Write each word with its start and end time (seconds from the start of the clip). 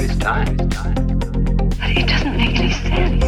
Why 0.00 0.06
waste 0.06 0.20
time? 0.20 0.56
It 1.82 2.06
doesn't 2.08 2.36
make 2.36 2.58
any 2.58 2.72
sense. 2.72 3.24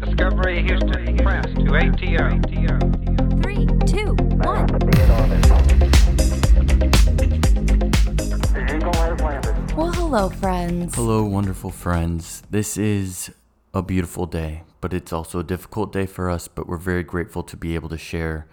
Discovery 0.00 0.62
Houston 0.62 1.16
Press 1.18 1.46
to 1.46 1.74
ATO. 1.74 2.38
Three, 3.42 3.66
two, 3.86 4.14
one. 4.42 4.66
Well, 9.76 9.92
hello, 9.92 10.28
friends. 10.28 10.94
Hello, 10.94 11.24
wonderful 11.24 11.70
friends. 11.70 12.42
This 12.50 12.76
is 12.76 13.30
a 13.72 13.82
beautiful 13.82 14.26
day, 14.26 14.64
but 14.80 14.92
it's 14.92 15.12
also 15.12 15.38
a 15.38 15.44
difficult 15.44 15.92
day 15.92 16.04
for 16.06 16.28
us, 16.30 16.46
but 16.46 16.68
we're 16.68 16.76
very 16.76 17.02
grateful 17.02 17.42
to 17.44 17.56
be 17.56 17.74
able 17.74 17.88
to 17.88 17.96
share 17.98 18.46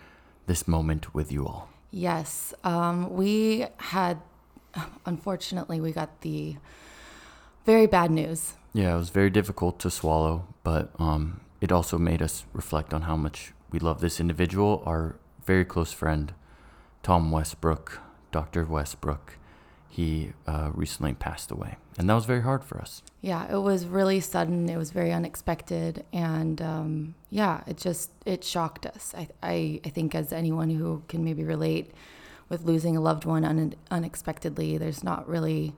this 0.47 0.67
moment 0.67 1.13
with 1.13 1.31
you 1.31 1.45
all. 1.45 1.69
Yes, 1.91 2.53
um, 2.63 3.09
we 3.15 3.65
had, 3.77 4.21
unfortunately, 5.05 5.79
we 5.81 5.91
got 5.91 6.21
the 6.21 6.57
very 7.65 7.87
bad 7.87 8.11
news. 8.11 8.53
Yeah, 8.73 8.95
it 8.95 8.97
was 8.97 9.09
very 9.09 9.29
difficult 9.29 9.79
to 9.79 9.89
swallow, 9.89 10.47
but 10.63 10.91
um, 10.99 11.41
it 11.61 11.71
also 11.71 11.97
made 11.97 12.21
us 12.21 12.45
reflect 12.53 12.93
on 12.93 13.03
how 13.03 13.15
much 13.15 13.53
we 13.71 13.79
love 13.79 14.01
this 14.01 14.19
individual, 14.19 14.83
our 14.85 15.15
very 15.45 15.65
close 15.65 15.91
friend, 15.91 16.33
Tom 17.03 17.31
Westbrook, 17.31 17.99
Dr. 18.31 18.65
Westbrook. 18.65 19.37
He 19.91 20.33
uh, 20.45 20.69
recently 20.73 21.13
passed 21.13 21.49
away, 21.49 21.77
and 21.97 22.07
that 22.09 22.13
was 22.13 22.25
very 22.25 22.41
hard 22.41 22.63
for 22.63 22.79
us. 22.79 23.01
Yeah, 23.21 23.51
it 23.51 23.57
was 23.57 23.85
really 23.85 24.19
sudden. 24.19 24.69
It 24.69 24.77
was 24.77 24.91
very 24.91 25.11
unexpected, 25.11 26.05
and 26.13 26.61
um, 26.61 27.15
yeah, 27.31 27.63
it 27.65 27.77
just 27.77 28.11
it 28.23 28.43
shocked 28.43 28.85
us. 28.85 29.13
I, 29.17 29.27
I 29.41 29.81
I 29.83 29.89
think 29.89 30.13
as 30.13 30.31
anyone 30.31 30.69
who 30.69 31.01
can 31.07 31.23
maybe 31.23 31.43
relate 31.43 31.91
with 32.49 32.63
losing 32.65 32.97
a 32.97 33.01
loved 33.01 33.25
one 33.25 33.45
un- 33.45 33.75
unexpectedly, 33.91 34.77
there's 34.77 35.03
not 35.03 35.27
really. 35.27 35.73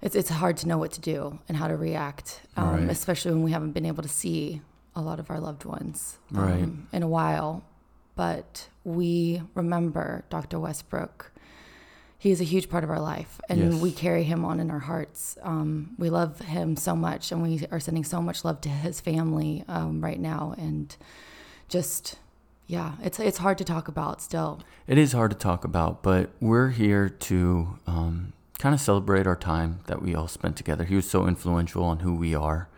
It's 0.00 0.14
it's 0.14 0.28
hard 0.28 0.56
to 0.58 0.68
know 0.68 0.78
what 0.78 0.92
to 0.92 1.00
do 1.00 1.38
and 1.48 1.56
how 1.56 1.66
to 1.68 1.76
react, 1.76 2.42
um, 2.56 2.70
Right. 2.82 2.90
especially 2.90 3.32
when 3.32 3.42
we 3.42 3.52
haven't 3.52 3.72
been 3.72 3.86
able 3.86 4.02
to 4.02 4.08
see 4.08 4.60
a 4.94 5.00
lot 5.00 5.18
of 5.18 5.30
our 5.30 5.40
loved 5.40 5.64
ones 5.64 6.18
um, 6.34 6.40
Right. 6.44 6.68
in 6.92 7.02
a 7.02 7.08
while. 7.08 7.64
But 8.14 8.68
we 8.84 9.42
remember 9.54 10.24
Dr. 10.30 10.60
Westbrook. 10.60 11.32
He 12.18 12.30
is 12.30 12.40
a 12.40 12.44
huge 12.44 12.70
part 12.70 12.84
of 12.84 12.90
our 12.90 13.00
life, 13.00 13.40
and 13.48 13.72
Yes. 13.72 13.82
we 13.82 13.90
carry 13.92 14.22
him 14.24 14.44
on 14.44 14.60
in 14.60 14.70
our 14.70 14.78
hearts. 14.78 15.36
Um, 15.42 15.94
we 15.98 16.10
love 16.10 16.38
him 16.40 16.76
so 16.76 16.94
much, 16.94 17.32
and 17.32 17.42
we 17.42 17.66
are 17.72 17.80
sending 17.80 18.04
so 18.04 18.22
much 18.22 18.44
love 18.44 18.60
to 18.62 18.68
his 18.68 19.00
family 19.00 19.64
um, 19.68 20.00
right 20.02 20.20
now. 20.20 20.54
And 20.56 20.94
just, 21.68 22.18
yeah, 22.66 22.92
it's 23.02 23.18
it's 23.20 23.38
hard 23.38 23.58
to 23.58 23.64
talk 23.64 23.88
about 23.88 24.22
still. 24.22 24.60
It 24.86 24.98
is 24.98 25.12
hard 25.12 25.30
to 25.32 25.36
talk 25.36 25.64
about, 25.64 26.02
but 26.02 26.30
we're 26.40 26.70
here 26.70 27.08
to 27.08 27.78
um, 27.86 28.32
kind 28.58 28.74
of 28.74 28.80
celebrate 28.80 29.26
our 29.26 29.36
time 29.36 29.80
that 29.86 30.00
we 30.00 30.14
all 30.14 30.28
spent 30.28 30.56
together. 30.56 30.84
He 30.84 30.96
was 30.96 31.08
so 31.08 31.26
influential 31.26 31.84
on 31.84 32.00
who 32.00 32.14
we 32.14 32.34
are, 32.34 32.68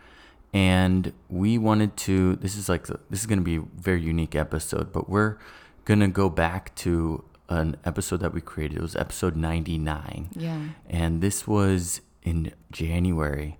and 0.53 1.13
we 1.29 1.57
wanted 1.57 1.95
to. 1.97 2.35
This 2.35 2.55
is 2.57 2.67
like 2.67 2.87
the, 2.87 2.99
this 3.09 3.21
is 3.21 3.25
going 3.25 3.39
to 3.39 3.45
be 3.45 3.57
a 3.57 3.63
very 3.81 4.01
unique 4.01 4.35
episode, 4.35 4.91
but 4.91 5.09
we're 5.09 5.37
gonna 5.85 6.09
go 6.09 6.29
back 6.29 6.75
to 6.75 7.23
an 7.49 7.77
episode 7.85 8.17
that 8.17 8.33
we 8.33 8.41
created. 8.41 8.77
It 8.77 8.81
was 8.81 8.95
episode 8.95 9.35
ninety 9.37 9.77
nine, 9.77 10.29
Yeah, 10.35 10.59
and 10.89 11.21
this 11.21 11.47
was 11.47 12.01
in 12.23 12.51
January. 12.71 13.57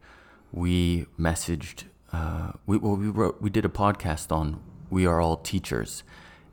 We 0.52 1.06
messaged. 1.18 1.86
Uh, 2.12 2.52
we 2.66 2.78
well, 2.78 2.96
we 2.98 3.08
wrote. 3.08 3.42
We 3.42 3.50
did 3.50 3.64
a 3.64 3.70
podcast 3.70 4.32
on 4.32 4.60
"We 4.90 5.06
Are 5.06 5.20
All 5.20 5.38
Teachers," 5.38 6.04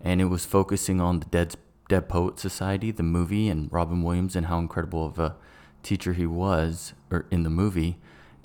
and 0.01 0.21
it 0.21 0.27
was 0.27 0.45
focusing 0.45 1.01
on 1.01 1.21
the 1.21 1.27
Dead 1.27 1.55
Dead 1.89 2.09
Poet 2.09 2.39
Society, 2.39 2.91
the 2.91 3.03
movie, 3.03 3.49
and 3.49 3.73
Robin 3.73 4.03
Williams, 4.03 4.37
and 4.37 4.47
how 4.47 4.59
incredible 4.59 5.07
of 5.07 5.19
a 5.19 5.37
teacher 5.83 6.15
he 6.15 6.27
was, 6.27 6.95
or 7.11 7.27
in 7.31 7.43
the 7.43 7.51
movie, 7.51 7.99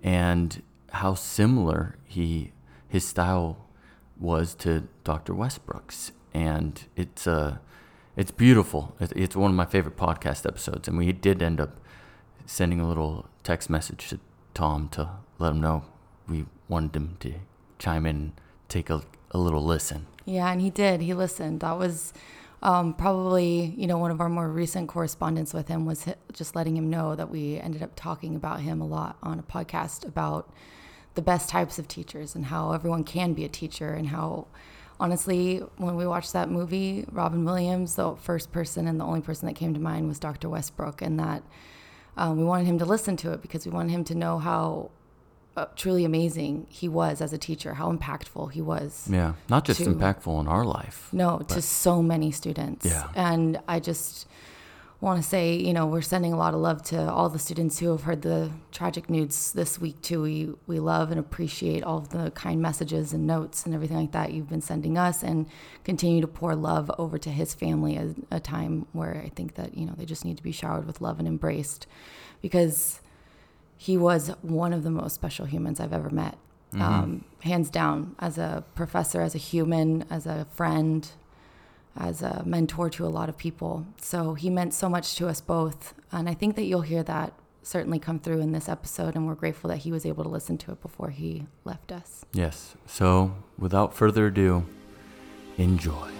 and 0.03 0.61
how 0.91 1.13
similar 1.13 1.95
he 2.05 2.51
his 2.87 3.07
style 3.07 3.65
was 4.19 4.53
to 4.55 4.87
Dr. 5.03 5.33
Westbrook's, 5.33 6.11
and 6.33 6.83
it's 6.95 7.27
uh, 7.27 7.57
it's 8.17 8.31
beautiful. 8.31 8.95
It's 8.99 9.35
one 9.35 9.51
of 9.51 9.57
my 9.57 9.65
favorite 9.65 9.95
podcast 9.95 10.45
episodes, 10.45 10.87
and 10.87 10.97
we 10.97 11.11
did 11.13 11.41
end 11.41 11.61
up 11.61 11.79
sending 12.45 12.81
a 12.81 12.87
little 12.87 13.27
text 13.43 13.69
message 13.69 14.09
to 14.09 14.19
Tom 14.53 14.89
to 14.89 15.09
let 15.37 15.51
him 15.51 15.61
know 15.61 15.85
we 16.27 16.45
wanted 16.67 16.95
him 16.95 17.17
to 17.21 17.33
chime 17.77 18.05
in, 18.05 18.33
take 18.67 18.89
a, 18.89 19.01
a 19.31 19.37
little 19.37 19.63
listen. 19.63 20.07
yeah, 20.25 20.51
and 20.51 20.61
he 20.61 20.69
did. 20.69 21.01
He 21.01 21.13
listened. 21.13 21.61
That 21.61 21.77
was 21.77 22.13
um, 22.61 22.93
probably 22.93 23.73
you 23.77 23.87
know 23.87 23.97
one 23.97 24.11
of 24.11 24.19
our 24.19 24.29
more 24.29 24.49
recent 24.49 24.89
correspondence 24.89 25.53
with 25.53 25.67
him 25.67 25.85
was 25.85 26.05
just 26.33 26.55
letting 26.55 26.75
him 26.75 26.89
know 26.89 27.15
that 27.15 27.29
we 27.29 27.57
ended 27.57 27.81
up 27.81 27.91
talking 27.95 28.35
about 28.35 28.61
him 28.61 28.81
a 28.81 28.87
lot 28.87 29.17
on 29.23 29.39
a 29.39 29.43
podcast 29.43 30.05
about 30.05 30.51
the 31.15 31.21
best 31.21 31.49
types 31.49 31.79
of 31.79 31.87
teachers 31.87 32.35
and 32.35 32.45
how 32.45 32.71
everyone 32.71 33.03
can 33.03 33.33
be 33.33 33.45
a 33.45 33.49
teacher 33.49 33.93
and 33.93 34.09
how 34.09 34.47
honestly 34.99 35.59
when 35.77 35.95
we 35.95 36.05
watched 36.05 36.33
that 36.33 36.49
movie 36.49 37.05
robin 37.11 37.45
williams 37.45 37.95
the 37.95 38.15
first 38.17 38.51
person 38.51 38.87
and 38.87 38.99
the 38.99 39.05
only 39.05 39.21
person 39.21 39.47
that 39.47 39.55
came 39.55 39.73
to 39.73 39.79
mind 39.79 40.07
was 40.07 40.19
dr 40.19 40.47
westbrook 40.47 41.01
and 41.01 41.19
that 41.19 41.41
um, 42.17 42.37
we 42.37 42.43
wanted 42.43 42.65
him 42.65 42.77
to 42.77 42.85
listen 42.85 43.15
to 43.15 43.31
it 43.31 43.41
because 43.41 43.65
we 43.65 43.71
wanted 43.71 43.91
him 43.91 44.03
to 44.03 44.15
know 44.15 44.37
how 44.37 44.91
Uh, 45.59 45.65
truly 45.75 46.05
amazing 46.05 46.65
he 46.69 46.87
was 46.87 47.19
as 47.21 47.33
a 47.33 47.37
teacher 47.37 47.73
how 47.73 47.91
impactful 47.91 48.51
he 48.51 48.61
was 48.61 49.07
Yeah, 49.11 49.33
not 49.49 49.65
just 49.65 49.79
To- 49.83 49.89
impactful 49.93 50.39
in 50.41 50.47
our 50.47 50.63
life. 50.63 51.09
no, 51.11 51.39
to 51.53 51.61
so 51.61 52.01
many 52.01 52.31
students. 52.31 52.85
Yeah. 52.85 53.07
And 53.15 53.59
I 53.67 53.79
just 53.79 54.25
want 55.01 55.21
to 55.23 55.27
say, 55.35 55.55
you 55.67 55.73
know, 55.73 55.85
we're 55.87 56.01
sending 56.15 56.33
a 56.33 56.37
lot 56.37 56.53
of 56.53 56.59
love 56.59 56.79
to 56.83 56.99
all 57.17 57.29
the 57.29 57.39
students 57.39 57.79
who 57.79 57.87
have 57.95 58.03
heard 58.03 58.21
the 58.21 58.51
tragic 58.71 59.09
news 59.09 59.53
this 59.53 59.79
week 59.79 59.97
too. 60.01 60.21
We 60.21 60.35
we 60.71 60.77
love 60.79 61.07
and 61.11 61.19
appreciate 61.19 61.81
all 61.83 61.97
of 62.03 62.09
the 62.09 62.31
kind 62.31 62.61
messages 62.61 63.13
and 63.13 63.23
notes 63.35 63.65
and 63.65 63.73
everything 63.73 63.97
like 64.03 64.11
that 64.19 64.27
you've 64.33 64.49
been 64.55 64.61
sending 64.73 64.97
us 64.97 65.23
and 65.23 65.45
continue 65.89 66.21
to 66.21 66.27
pour 66.39 66.53
love 66.55 66.91
over 66.97 67.17
to 67.17 67.29
his 67.41 67.53
family 67.53 67.93
at 68.03 68.07
a 68.31 68.39
time 68.55 68.73
where 68.99 69.15
I 69.25 69.29
think 69.37 69.55
that, 69.55 69.69
you 69.77 69.85
know, 69.85 69.95
they 69.97 70.05
just 70.13 70.23
need 70.25 70.37
to 70.37 70.43
be 70.43 70.51
showered 70.61 70.85
with 70.85 70.99
love 71.07 71.17
and 71.19 71.27
embraced 71.27 71.87
because 72.41 72.99
he 73.79 73.95
was 73.95 74.27
one 74.41 74.73
of 74.73 74.83
the 74.83 74.91
most 74.91 75.15
special 75.15 75.45
humans 75.45 75.79
I've 75.79 75.93
ever 75.93 76.09
met. 76.09 76.37
Um, 76.73 77.23
hands 77.41 77.69
down, 77.69 78.15
as 78.19 78.37
a 78.37 78.63
professor, 78.75 79.21
as 79.21 79.33
a 79.33 79.37
human, 79.39 80.03
as 80.09 80.27
a 80.27 80.45
friend, 80.51 81.09
as 81.95 82.21
a 82.21 82.43
mentor 82.45 82.89
to 82.91 83.05
a 83.05 83.07
lot 83.07 83.29
of 83.29 83.37
people. 83.37 83.87
So 83.99 84.33
he 84.33 84.49
meant 84.49 84.73
so 84.73 84.89
much 84.89 85.15
to 85.15 85.29
us 85.29 85.39
both. 85.39 85.93
And 86.11 86.27
I 86.27 86.33
think 86.33 86.57
that 86.57 86.63
you'll 86.63 86.81
hear 86.81 87.03
that 87.03 87.33
certainly 87.63 87.99
come 87.99 88.19
through 88.19 88.41
in 88.41 88.51
this 88.51 88.67
episode. 88.67 89.15
And 89.15 89.25
we're 89.25 89.33
grateful 89.33 89.69
that 89.69 89.77
he 89.77 89.93
was 89.93 90.05
able 90.05 90.25
to 90.25 90.29
listen 90.29 90.57
to 90.59 90.73
it 90.73 90.81
before 90.81 91.09
he 91.09 91.47
left 91.63 91.93
us. 91.93 92.25
Yes. 92.33 92.75
So, 92.85 93.33
without 93.57 93.95
further 93.95 94.27
ado, 94.27 94.65
enjoy. 95.57 96.18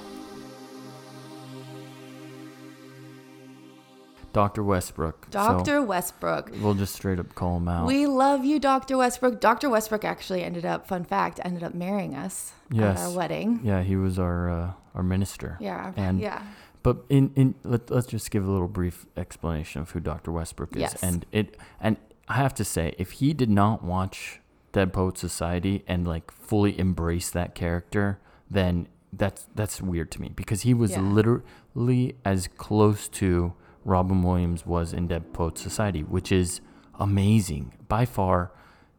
Dr. 4.33 4.63
Westbrook. 4.63 5.27
So, 5.31 5.39
Dr. 5.39 5.81
Westbrook. 5.81 6.51
we'll 6.61 6.73
just 6.75 6.95
straight 6.95 7.19
up 7.19 7.33
call 7.35 7.57
him 7.57 7.67
out. 7.67 7.85
We 7.87 8.05
love 8.05 8.45
you, 8.45 8.59
Dr. 8.59 8.97
Westbrook. 8.97 9.39
Dr. 9.41 9.69
Westbrook 9.69 10.03
actually 10.05 10.43
ended 10.43 10.65
up, 10.65 10.87
fun 10.87 11.03
fact, 11.03 11.39
ended 11.43 11.63
up 11.63 11.73
marrying 11.73 12.15
us 12.15 12.53
Yes. 12.71 12.99
at 12.99 13.05
our 13.07 13.11
wedding. 13.17 13.59
yeah, 13.63 13.81
he 13.83 13.95
was 13.95 14.19
our 14.19 14.49
uh, 14.49 14.71
our 14.95 15.03
minister. 15.03 15.57
Yeah. 15.59 15.93
And 15.95 16.19
yeah. 16.19 16.43
But 16.81 17.03
in, 17.09 17.31
in 17.35 17.55
let, 17.63 17.89
let's 17.91 18.07
just 18.07 18.31
give 18.31 18.47
a 18.47 18.51
little 18.51 18.67
brief 18.69 19.05
explanation 19.17 19.81
of 19.81 19.91
who 19.91 19.99
Dr. 19.99 20.31
Westbrook 20.31 20.75
is. 20.75 20.81
Yes. 20.81 21.03
And 21.03 21.25
it 21.31 21.57
and 21.81 21.97
I 22.27 22.35
have 22.35 22.53
to 22.55 22.63
say, 22.63 22.93
if 22.97 23.11
he 23.13 23.33
did 23.33 23.49
not 23.49 23.83
watch 23.83 24.39
Dead 24.71 24.93
Poet 24.93 25.17
Society 25.17 25.83
and 25.87 26.07
like 26.07 26.31
fully 26.31 26.77
embrace 26.79 27.31
that 27.31 27.55
character, 27.55 28.19
then 28.49 28.87
that's 29.11 29.47
that's 29.55 29.81
weird 29.81 30.11
to 30.11 30.21
me 30.21 30.29
because 30.35 30.61
he 30.61 30.73
was 30.75 30.91
Yeah. 30.91 31.01
literally 31.01 32.15
as 32.23 32.47
close 32.47 33.07
to 33.09 33.53
Robin 33.85 34.21
Williams 34.21 34.65
was 34.65 34.93
in 34.93 35.07
Dead 35.07 35.33
Poet 35.33 35.57
Society, 35.57 36.01
which 36.03 36.31
is 36.31 36.61
amazing. 36.99 37.73
By 37.87 38.05
far 38.05 38.51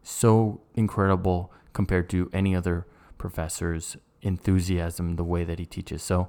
so 0.03 0.61
incredible 0.75 1.51
compared 1.73 2.09
to 2.09 2.29
any 2.33 2.55
other 2.55 2.87
professor's 3.17 3.97
enthusiasm, 4.21 5.15
the 5.15 5.23
way 5.23 5.43
that 5.43 5.59
he 5.59 5.65
teaches. 5.65 6.03
So 6.03 6.27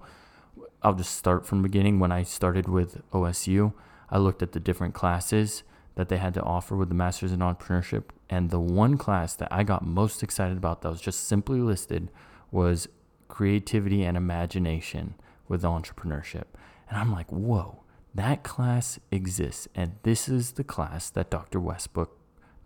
I'll 0.82 0.94
just 0.94 1.16
start 1.16 1.46
from 1.46 1.62
beginning. 1.62 1.98
When 1.98 2.12
I 2.12 2.22
started 2.22 2.68
with 2.68 3.02
OSU, 3.10 3.72
I 4.10 4.18
looked 4.18 4.42
at 4.42 4.52
the 4.52 4.60
different 4.60 4.94
classes 4.94 5.62
that 5.94 6.08
they 6.08 6.16
had 6.16 6.34
to 6.34 6.42
offer 6.42 6.76
with 6.76 6.88
the 6.88 6.94
Masters 6.94 7.32
in 7.32 7.40
Entrepreneurship. 7.40 8.04
And 8.30 8.50
the 8.50 8.60
one 8.60 8.96
class 8.96 9.34
that 9.36 9.48
I 9.50 9.62
got 9.62 9.84
most 9.84 10.22
excited 10.22 10.56
about 10.56 10.82
that 10.82 10.90
was 10.90 11.00
just 11.00 11.26
simply 11.26 11.60
listed 11.60 12.10
was 12.50 12.88
creativity 13.28 14.02
and 14.02 14.16
imagination 14.16 15.14
with 15.48 15.62
entrepreneurship. 15.62 16.44
And 16.88 16.98
I'm 16.98 17.12
like, 17.12 17.30
whoa, 17.30 17.81
that 18.14 18.42
class 18.42 18.98
exists. 19.10 19.68
And 19.74 19.94
this 20.02 20.28
is 20.28 20.52
the 20.52 20.64
class 20.64 21.10
that 21.10 21.30
Dr. 21.30 21.60
Westbrook 21.60 22.18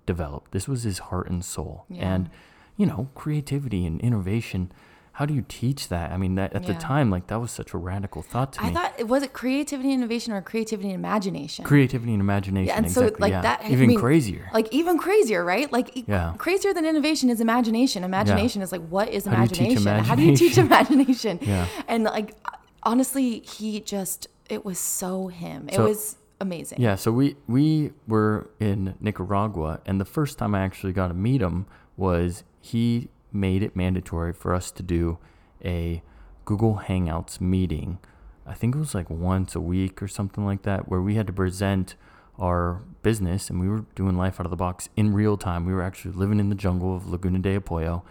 developed. 0.04 0.52
This 0.52 0.68
was 0.68 0.82
his 0.82 0.98
heart 0.98 1.28
and 1.28 1.44
soul. 1.44 1.84
Yeah. 1.88 2.14
And, 2.14 2.30
you 2.76 2.86
know, 2.86 3.10
creativity 3.14 3.86
and 3.86 4.00
innovation 4.00 4.72
how 5.16 5.24
do 5.24 5.32
you 5.32 5.46
teach 5.48 5.88
that? 5.88 6.12
I 6.12 6.18
mean, 6.18 6.34
that 6.34 6.52
at 6.52 6.66
the 6.66 6.74
time, 6.74 7.08
like 7.08 7.28
that 7.28 7.40
was 7.40 7.50
such 7.50 7.72
a 7.72 7.78
radical 7.78 8.20
thought 8.20 8.52
to 8.52 8.60
I 8.60 8.64
me. 8.64 8.70
I 8.72 8.74
thought 8.74 9.08
was 9.08 9.22
it 9.22 9.32
creativity 9.32 9.94
and 9.94 10.02
innovation 10.02 10.34
or 10.34 10.42
creativity 10.42 10.90
and 10.90 10.94
imagination? 10.94 11.64
Creativity 11.64 12.12
and 12.12 12.20
imagination. 12.20 12.66
Yeah, 12.66 12.76
and 12.76 12.84
exactly. 12.84 13.14
so 13.14 13.16
like 13.18 13.30
yeah. 13.30 13.40
that 13.40 13.62
I 13.62 13.70
even 13.70 13.88
mean, 13.88 13.98
crazier. 13.98 14.50
Like 14.52 14.68
even 14.74 14.98
crazier, 14.98 15.42
right? 15.42 15.72
Like 15.72 16.06
Yeah. 16.06 16.34
crazier 16.36 16.74
than 16.74 16.84
innovation 16.84 17.30
is 17.30 17.40
imagination. 17.40 18.04
Imagination 18.04 18.60
is 18.60 18.72
like 18.72 18.86
what 18.88 19.08
is 19.08 19.24
How 19.24 19.36
do 19.36 19.40
you 19.40 19.48
teach 19.48 19.78
imagination? 19.78 20.04
How 20.04 20.14
do 20.16 20.22
you 20.22 20.36
teach 20.36 20.58
imagination? 20.58 21.38
Yeah. 21.46 21.66
And 21.88 22.04
like 22.04 22.34
honestly, 22.82 23.40
he 23.40 23.80
just 23.80 24.26
it 24.48 24.64
was 24.64 24.78
so 24.78 25.28
him. 25.28 25.68
It 25.68 25.74
So- 25.74 25.84
was 25.84 26.16
amazing. 26.40 26.80
Yeah, 26.80 26.94
so 26.96 27.12
we 27.12 27.36
we 27.46 27.92
were 28.06 28.50
in 28.60 28.94
Nicaragua, 29.00 29.80
and 29.86 30.00
the 30.00 30.04
first 30.04 30.38
time 30.38 30.54
I 30.54 30.60
actually 30.60 30.92
got 30.92 31.08
to 31.08 31.14
meet 31.14 31.40
him 31.42 31.66
was 31.96 32.44
he 32.60 33.08
made 33.32 33.62
it 33.62 33.74
mandatory 33.76 34.32
for 34.32 34.54
us 34.54 34.70
to 34.72 34.82
do 34.82 35.18
a 35.64 36.02
Google 36.44 36.82
Hangouts 36.86 37.40
meeting. 37.40 37.98
I 38.46 38.54
think 38.54 38.74
it 38.74 38.78
was 38.78 38.94
like 38.94 39.10
once 39.10 39.54
a 39.56 39.60
week 39.60 40.00
or 40.02 40.08
something 40.08 40.44
like 40.44 40.62
that, 40.62 40.88
where 40.88 41.00
we 41.02 41.14
had 41.16 41.26
to 41.26 41.32
present 41.32 41.96
our 42.38 42.82
business, 43.02 43.48
and 43.50 43.60
we 43.60 43.68
were 43.68 43.84
doing 43.94 44.16
life 44.16 44.38
out 44.38 44.46
of 44.46 44.50
the 44.50 44.56
box 44.56 44.88
in 44.96 45.12
real 45.14 45.36
time. 45.36 45.64
We 45.64 45.72
were 45.72 45.82
actually 45.82 46.12
living 46.14 46.38
in 46.38 46.48
the 46.50 46.54
jungle 46.54 46.94
of 46.94 47.08
Laguna 47.08 47.38
de 47.38 47.58
Apoyo, 47.58 48.02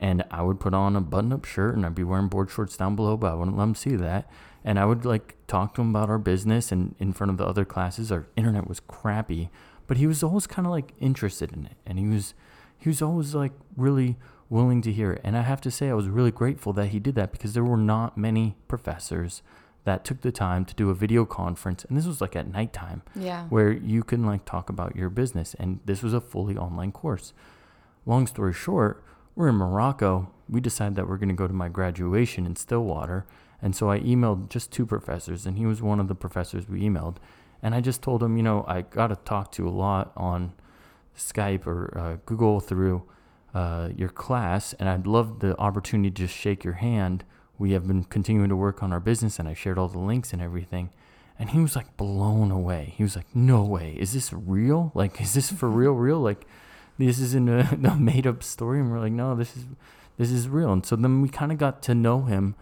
and 0.00 0.24
I 0.30 0.42
would 0.42 0.58
put 0.58 0.74
on 0.74 0.96
a 0.96 1.00
button-up 1.00 1.44
shirt, 1.44 1.76
and 1.76 1.84
I'd 1.86 1.94
be 1.94 2.02
wearing 2.02 2.28
board 2.28 2.50
shorts 2.50 2.76
down 2.76 2.96
below, 2.96 3.16
but 3.16 3.30
I 3.32 3.34
wouldn't 3.34 3.56
let 3.56 3.64
them 3.64 3.74
see 3.74 3.94
that. 3.96 4.28
And 4.64 4.78
I 4.78 4.84
would 4.86 5.04
like 5.04 5.36
talk 5.46 5.74
to 5.74 5.82
him 5.82 5.90
about 5.90 6.08
our 6.08 6.18
business, 6.18 6.72
and 6.72 6.94
in 6.98 7.12
front 7.12 7.30
of 7.30 7.36
the 7.36 7.46
other 7.46 7.64
classes, 7.64 8.10
our 8.10 8.26
internet 8.36 8.66
was 8.66 8.80
crappy, 8.80 9.50
but 9.86 9.98
he 9.98 10.06
was 10.06 10.22
always 10.22 10.46
kind 10.46 10.66
of 10.66 10.72
like 10.72 10.92
interested 10.98 11.52
in 11.52 11.66
it, 11.66 11.76
and 11.86 11.98
he 11.98 12.06
was 12.08 12.34
he 12.78 12.88
was 12.88 13.02
always 13.02 13.34
like 13.34 13.52
really 13.76 14.16
willing 14.50 14.80
to 14.82 14.92
hear 14.92 15.12
it. 15.12 15.20
And 15.24 15.36
I 15.36 15.42
have 15.42 15.60
to 15.62 15.70
say, 15.70 15.88
I 15.88 15.94
was 15.94 16.08
really 16.08 16.30
grateful 16.30 16.72
that 16.74 16.88
he 16.88 16.98
did 16.98 17.14
that 17.14 17.32
because 17.32 17.52
there 17.54 17.64
were 17.64 17.76
not 17.78 18.16
many 18.18 18.56
professors 18.68 19.42
that 19.84 20.04
took 20.04 20.20
the 20.22 20.32
time 20.32 20.64
to 20.64 20.74
do 20.74 20.88
a 20.90 20.94
video 20.94 21.24
conference, 21.26 21.84
and 21.84 21.96
this 21.96 22.06
was 22.06 22.20
like 22.22 22.34
at 22.36 22.50
nighttime 22.50 23.02
Yeah. 23.14 23.44
where 23.48 23.70
you 23.72 24.02
can 24.02 24.24
like 24.24 24.44
talk 24.46 24.70
about 24.70 24.96
your 24.96 25.10
business. 25.10 25.54
And 25.58 25.80
this 25.84 26.02
was 26.02 26.14
a 26.14 26.20
fully 26.22 26.56
online 26.56 26.92
course. 26.92 27.34
Long 28.06 28.26
story 28.26 28.54
short 28.54 29.02
we're 29.36 29.48
in 29.48 29.56
morocco. 29.56 30.30
We 30.48 30.60
decided 30.60 30.94
that 30.96 31.08
we're 31.08 31.16
going 31.16 31.28
to 31.28 31.34
go 31.34 31.48
to 31.48 31.52
my 31.52 31.68
graduation 31.68 32.46
in 32.46 32.54
stillwater 32.56 33.26
and 33.64 33.74
so 33.74 33.90
i 33.90 33.98
emailed 34.00 34.48
just 34.48 34.70
two 34.70 34.86
professors 34.86 35.46
and 35.46 35.58
he 35.58 35.66
was 35.66 35.82
one 35.82 35.98
of 35.98 36.06
the 36.06 36.14
professors 36.14 36.68
we 36.68 36.82
emailed 36.82 37.16
and 37.62 37.74
i 37.74 37.80
just 37.80 38.02
told 38.02 38.22
him 38.22 38.36
you 38.36 38.42
know 38.42 38.64
i 38.68 38.82
got 38.82 39.08
to 39.08 39.16
talk 39.16 39.50
to 39.50 39.66
a 39.66 39.70
lot 39.70 40.12
on 40.16 40.52
skype 41.18 41.66
or 41.66 41.96
uh, 41.98 42.16
google 42.26 42.60
through 42.60 43.02
uh, 43.54 43.88
your 43.96 44.08
class 44.08 44.72
and 44.74 44.88
i'd 44.88 45.06
love 45.06 45.40
the 45.40 45.58
opportunity 45.58 46.10
to 46.10 46.26
just 46.26 46.34
shake 46.36 46.62
your 46.62 46.74
hand 46.74 47.24
we 47.58 47.72
have 47.72 47.88
been 47.88 48.04
continuing 48.04 48.48
to 48.48 48.56
work 48.56 48.82
on 48.82 48.92
our 48.92 49.00
business 49.00 49.38
and 49.40 49.48
i 49.48 49.54
shared 49.54 49.78
all 49.78 49.88
the 49.88 49.98
links 49.98 50.32
and 50.32 50.42
everything 50.42 50.90
and 51.38 51.50
he 51.50 51.60
was 51.60 51.74
like 51.74 51.96
blown 51.96 52.50
away. 52.50 52.94
He 52.96 53.02
was 53.02 53.16
like, 53.16 53.34
"No 53.34 53.64
way! 53.64 53.96
Is 53.98 54.12
this 54.12 54.32
real? 54.32 54.92
Like, 54.94 55.20
is 55.20 55.34
this 55.34 55.50
for 55.50 55.68
real? 55.68 55.92
Real? 55.92 56.20
Like, 56.20 56.46
this 56.98 57.18
isn't 57.18 57.48
a, 57.48 57.78
a 57.90 57.96
made-up 57.96 58.42
story?" 58.42 58.80
And 58.80 58.90
we're 58.90 59.00
like, 59.00 59.12
"No, 59.12 59.34
this 59.34 59.56
is 59.56 59.64
this 60.16 60.30
is 60.30 60.48
real." 60.48 60.72
And 60.72 60.86
so 60.86 60.96
then 60.96 61.22
we 61.22 61.28
kind 61.28 61.50
of 61.50 61.58
got 61.58 61.82
to 61.82 61.94
know 61.94 62.22
him 62.22 62.54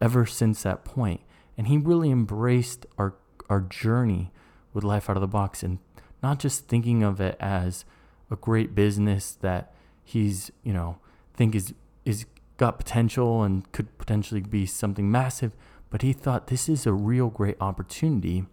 ever 0.00 0.26
since 0.26 0.62
that 0.62 0.84
point, 0.84 1.20
and 1.56 1.68
he 1.68 1.78
really 1.78 2.10
embraced 2.10 2.86
our 2.96 3.14
our 3.48 3.60
journey 3.60 4.30
with 4.74 4.84
life 4.84 5.08
out 5.08 5.16
of 5.16 5.22
the 5.22 5.26
box, 5.26 5.62
and 5.62 5.78
not 6.22 6.38
just 6.38 6.68
thinking 6.68 7.02
of 7.02 7.20
it 7.20 7.36
as 7.40 7.84
a 8.30 8.36
great 8.36 8.74
business 8.74 9.32
that 9.40 9.72
he's 10.04 10.50
you 10.62 10.72
know 10.72 10.98
think 11.34 11.54
is 11.54 11.74
is 12.04 12.26
got 12.56 12.78
potential 12.78 13.42
and 13.42 13.70
could 13.72 13.96
potentially 13.98 14.40
be 14.40 14.66
something 14.66 15.10
massive 15.10 15.52
but 15.90 16.02
he 16.02 16.12
thought 16.12 16.48
this 16.48 16.68
is 16.68 16.86
a 16.86 16.92
real 16.92 17.28
great 17.28 17.56
opportunity 17.60 18.44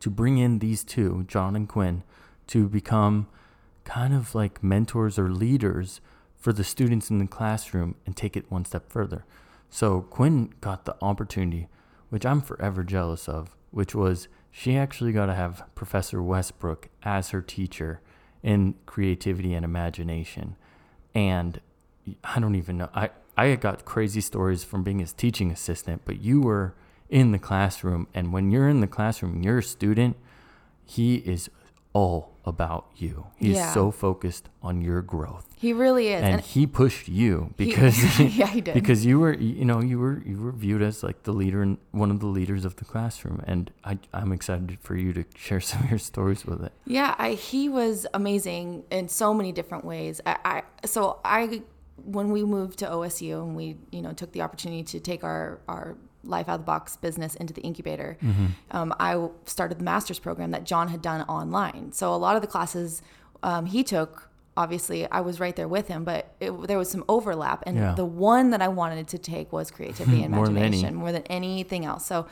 to 0.00 0.10
bring 0.10 0.38
in 0.38 0.58
these 0.58 0.84
two, 0.84 1.24
John 1.28 1.56
and 1.56 1.68
Quinn, 1.68 2.02
to 2.48 2.68
become 2.68 3.28
kind 3.84 4.14
of 4.14 4.34
like 4.34 4.62
mentors 4.62 5.18
or 5.18 5.30
leaders 5.30 6.00
for 6.36 6.52
the 6.52 6.64
students 6.64 7.10
in 7.10 7.18
the 7.18 7.26
classroom 7.26 7.94
and 8.06 8.16
take 8.16 8.36
it 8.36 8.50
one 8.50 8.64
step 8.64 8.90
further. 8.90 9.24
So 9.74 10.02
Quinn 10.02 10.52
got 10.60 10.84
the 10.84 10.96
opportunity, 11.00 11.66
which 12.10 12.26
I'm 12.26 12.42
forever 12.42 12.84
jealous 12.84 13.26
of, 13.26 13.56
which 13.70 13.94
was 13.94 14.28
she 14.50 14.76
actually 14.76 15.12
got 15.12 15.26
to 15.26 15.34
have 15.34 15.64
Professor 15.74 16.22
Westbrook 16.22 16.90
as 17.02 17.30
her 17.30 17.40
teacher 17.40 18.02
in 18.42 18.74
creativity 18.84 19.54
and 19.54 19.64
imagination. 19.64 20.56
And 21.14 21.58
I 22.22 22.38
don't 22.38 22.54
even 22.54 22.76
know. 22.76 22.90
I, 22.94 23.08
I 23.34 23.54
got 23.54 23.86
crazy 23.86 24.20
stories 24.20 24.62
from 24.62 24.82
being 24.82 24.98
his 24.98 25.14
teaching 25.14 25.50
assistant, 25.50 26.02
but 26.04 26.20
you 26.20 26.42
were 26.42 26.74
in 27.08 27.32
the 27.32 27.38
classroom. 27.38 28.08
And 28.12 28.30
when 28.30 28.50
you're 28.50 28.68
in 28.68 28.80
the 28.80 28.86
classroom, 28.86 29.42
you're 29.42 29.58
a 29.58 29.62
student, 29.62 30.16
he 30.84 31.14
is 31.16 31.48
all 31.94 32.31
about 32.44 32.86
you. 32.96 33.26
He's 33.36 33.56
Yeah. 33.56 33.72
so 33.72 33.90
focused 33.90 34.48
on 34.62 34.80
your 34.80 35.00
growth. 35.02 35.46
He 35.56 35.72
really 35.72 36.08
is. 36.08 36.22
And 36.22 36.34
And 36.34 36.40
he 36.42 36.66
pushed 36.66 37.08
you 37.08 37.52
because 37.56 37.96
yeah, 38.20 38.46
he 38.46 38.60
did. 38.60 38.74
because 38.74 39.06
you 39.06 39.20
were 39.20 39.32
you 39.34 39.64
know 39.64 39.80
you 39.80 39.98
were 39.98 40.20
you 40.26 40.38
were 40.42 40.52
viewed 40.52 40.82
as 40.82 41.02
like 41.02 41.22
the 41.22 41.32
leader 41.32 41.62
and 41.62 41.78
one 41.92 42.10
of 42.10 42.18
the 42.20 42.26
leaders 42.26 42.64
of 42.64 42.76
the 42.76 42.84
classroom 42.84 43.42
and 43.46 43.70
I 43.84 43.98
I'm 44.12 44.32
excited 44.32 44.78
for 44.80 44.96
you 44.96 45.12
to 45.12 45.24
share 45.36 45.60
some 45.70 45.84
of 45.84 45.90
your 45.90 45.98
stories 46.00 46.44
with 46.44 46.64
it. 46.64 46.72
Yeah, 46.84 47.14
I, 47.18 47.34
he 47.34 47.68
was 47.68 48.06
amazing 48.12 48.84
in 48.90 49.08
so 49.08 49.32
many 49.32 49.52
different 49.52 49.84
ways. 49.84 50.20
I, 50.26 50.36
I 50.44 50.86
so 50.86 51.18
I 51.24 51.62
when 52.04 52.32
we 52.32 52.42
moved 52.42 52.80
to 52.80 52.86
OSU 52.86 53.40
and 53.44 53.54
we 53.54 53.76
you 53.92 54.02
know 54.02 54.12
took 54.12 54.32
the 54.32 54.42
opportunity 54.42 54.82
to 54.82 54.98
take 54.98 55.22
our 55.22 55.60
our 55.68 55.96
life 56.24 56.48
out 56.48 56.54
of 56.54 56.60
the 56.60 56.64
box 56.66 56.96
business 56.96 57.34
into 57.34 57.52
the 57.52 57.60
incubator, 57.62 58.16
um, 58.70 58.94
I 59.00 59.28
started 59.46 59.78
the 59.78 59.84
master's 59.84 60.18
program 60.18 60.50
that 60.52 60.64
John 60.64 60.88
had 60.88 61.02
done 61.02 61.22
online. 61.22 61.92
So 61.92 62.14
a 62.14 62.16
lot 62.16 62.36
of 62.36 62.42
the 62.42 62.48
classes 62.48 63.02
um, 63.42 63.66
he 63.66 63.82
took. 63.84 64.28
Obviously, 64.56 65.10
I 65.10 65.20
was 65.22 65.40
right 65.40 65.56
there 65.56 65.66
with 65.68 65.88
him, 65.88 66.04
but 66.04 66.34
it, 66.38 66.50
there 66.68 66.76
was 66.78 66.90
some 66.90 67.04
overlap. 67.08 67.62
And 67.66 67.76
Yeah. 67.76 67.94
the 67.94 68.04
one 68.04 68.50
that 68.50 68.60
I 68.60 68.68
wanted 68.68 69.08
to 69.08 69.18
take 69.18 69.50
was 69.52 69.70
creativity 69.70 70.22
and 70.24 70.34
More 70.34 70.46
than 70.46 70.56
imagination 70.58 70.94
more 70.94 71.10
than 71.10 71.22
anything 71.24 71.84
else. 71.86 72.04
So, 72.06 72.26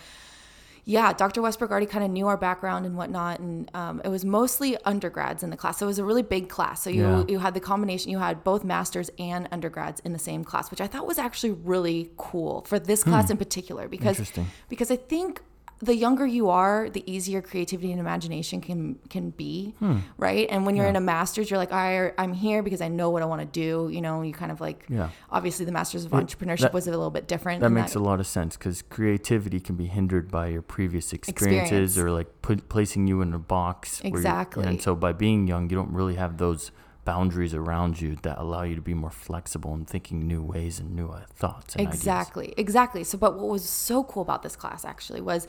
yeah, 0.90 1.12
Dr. 1.12 1.40
Westbrook 1.42 1.70
already 1.70 1.86
kind 1.86 2.04
of 2.04 2.10
knew 2.10 2.26
our 2.26 2.36
background 2.36 2.84
and 2.86 2.96
whatnot, 2.96 3.38
and 3.38 3.70
um, 3.74 4.00
it 4.04 4.08
was 4.08 4.24
mostly 4.24 4.76
undergrads 4.84 5.42
in 5.44 5.50
the 5.50 5.56
class. 5.56 5.78
So 5.78 5.86
it 5.86 5.90
was 5.94 5.98
a 6.00 6.04
really 6.04 6.22
big 6.22 6.48
class. 6.48 6.82
So 6.82 6.90
you 6.90 7.02
Yeah. 7.02 7.24
you 7.28 7.38
had 7.38 7.54
the 7.54 7.60
combination. 7.60 8.10
You 8.10 8.18
had 8.18 8.42
both 8.44 8.62
masters 8.64 9.08
and 9.18 9.48
undergrads 9.52 10.00
in 10.06 10.12
the 10.12 10.18
same 10.18 10.42
class, 10.44 10.70
which 10.70 10.80
I 10.80 10.88
thought 10.88 11.06
was 11.06 11.18
actually 11.18 11.52
really 11.52 12.10
cool 12.16 12.64
for 12.66 12.78
this 12.78 13.04
class 13.04 13.30
in 13.30 13.36
particular 13.36 13.88
because 13.88 14.16
Hmm. 14.16 14.22
Interesting. 14.22 14.46
because 14.68 14.90
I 14.90 14.96
think 14.96 15.42
the 15.82 15.94
younger 15.94 16.26
you 16.26 16.50
are, 16.50 16.90
the 16.90 17.02
easier 17.10 17.40
creativity 17.40 17.90
and 17.90 17.98
imagination 18.00 18.60
can 18.60 18.96
can 19.08 19.30
be, 19.30 19.74
Hmm. 19.78 19.98
right? 20.18 20.46
And 20.50 20.66
when 20.66 20.76
you're 20.76 20.86
in 20.86 20.96
a 20.96 21.00
master's, 21.00 21.48
you're 21.50 21.58
like, 21.58 21.72
I, 21.72 22.12
I'm 22.18 22.34
here 22.34 22.62
because 22.62 22.82
I 22.82 22.88
know 22.88 23.08
what 23.08 23.22
I 23.22 23.24
want 23.24 23.40
to 23.40 23.46
do. 23.46 23.88
You 23.90 24.02
know, 24.02 24.20
you 24.20 24.32
kind 24.34 24.52
of 24.52 24.60
like, 24.60 24.84
Yeah. 24.90 25.08
Obviously, 25.30 25.64
the 25.64 25.72
masters 25.72 26.04
of 26.04 26.12
It- 26.12 26.16
entrepreneurship 26.16 26.60
that- 26.60 26.74
was 26.74 26.86
a 26.86 26.90
little 26.90 27.10
bit 27.10 27.26
different. 27.28 27.62
That 27.62 27.70
makes 27.70 27.94
a 27.94 27.98
lot 28.00 28.20
of 28.20 28.26
sense 28.26 28.58
because 28.58 28.82
creativity 28.82 29.58
can 29.58 29.76
be 29.76 29.86
hindered 29.86 30.30
by 30.30 30.48
your 30.48 30.62
previous 30.62 31.12
experiences 31.14 31.96
Experience. 31.96 31.98
or 31.98 32.10
like 32.10 32.42
put, 32.42 32.68
placing 32.68 33.06
you 33.06 33.22
in 33.22 33.32
a 33.32 33.38
box. 33.38 34.02
Exactly. 34.04 34.66
and 34.66 34.82
so 34.82 34.94
by 34.94 35.12
being 35.12 35.46
young, 35.46 35.70
you 35.70 35.76
don't 35.76 35.92
really 35.92 36.16
have 36.16 36.36
those 36.36 36.70
boundaries 37.04 37.54
around 37.54 38.00
you 38.00 38.16
that 38.22 38.38
allow 38.38 38.62
you 38.62 38.74
to 38.74 38.82
be 38.82 38.94
more 38.94 39.10
flexible 39.10 39.74
and 39.74 39.88
thinking 39.88 40.26
new 40.26 40.42
ways 40.42 40.78
and 40.78 40.94
new 40.94 41.08
uh, 41.08 41.22
thoughts. 41.34 41.74
And 41.74 41.86
ideas. 41.86 42.00
Exactly, 42.00 42.54
exactly. 42.56 43.04
So, 43.04 43.18
but 43.18 43.38
what 43.38 43.48
was 43.48 43.68
so 43.68 44.04
cool 44.04 44.22
about 44.22 44.42
this 44.42 44.56
class 44.56 44.84
actually 44.84 45.20
was 45.20 45.48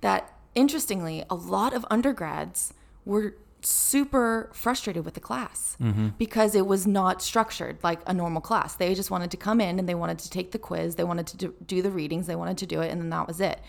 that 0.00 0.32
interestingly, 0.54 1.24
a 1.30 1.34
lot 1.34 1.72
of 1.72 1.84
undergrads 1.90 2.74
were 3.04 3.36
super 3.64 4.50
frustrated 4.52 5.04
with 5.04 5.14
the 5.14 5.20
class 5.20 5.76
because 6.18 6.56
it 6.56 6.66
was 6.66 6.84
not 6.84 7.22
structured 7.22 7.78
like 7.84 8.00
a 8.08 8.12
normal 8.12 8.40
class. 8.40 8.74
They 8.74 8.92
just 8.94 9.10
wanted 9.10 9.30
to 9.30 9.36
come 9.36 9.60
in 9.60 9.78
and 9.78 9.88
they 9.88 9.94
wanted 9.94 10.18
to 10.20 10.30
take 10.30 10.50
the 10.50 10.58
quiz, 10.58 10.96
they 10.96 11.04
wanted 11.04 11.28
to 11.28 11.36
do, 11.36 11.54
do 11.64 11.80
the 11.80 11.90
readings, 11.90 12.26
they 12.26 12.34
wanted 12.34 12.58
to 12.58 12.66
do 12.66 12.80
it, 12.80 12.90
and 12.90 13.00
then 13.00 13.10
that 13.10 13.28
was 13.28 13.40
it. 13.40 13.60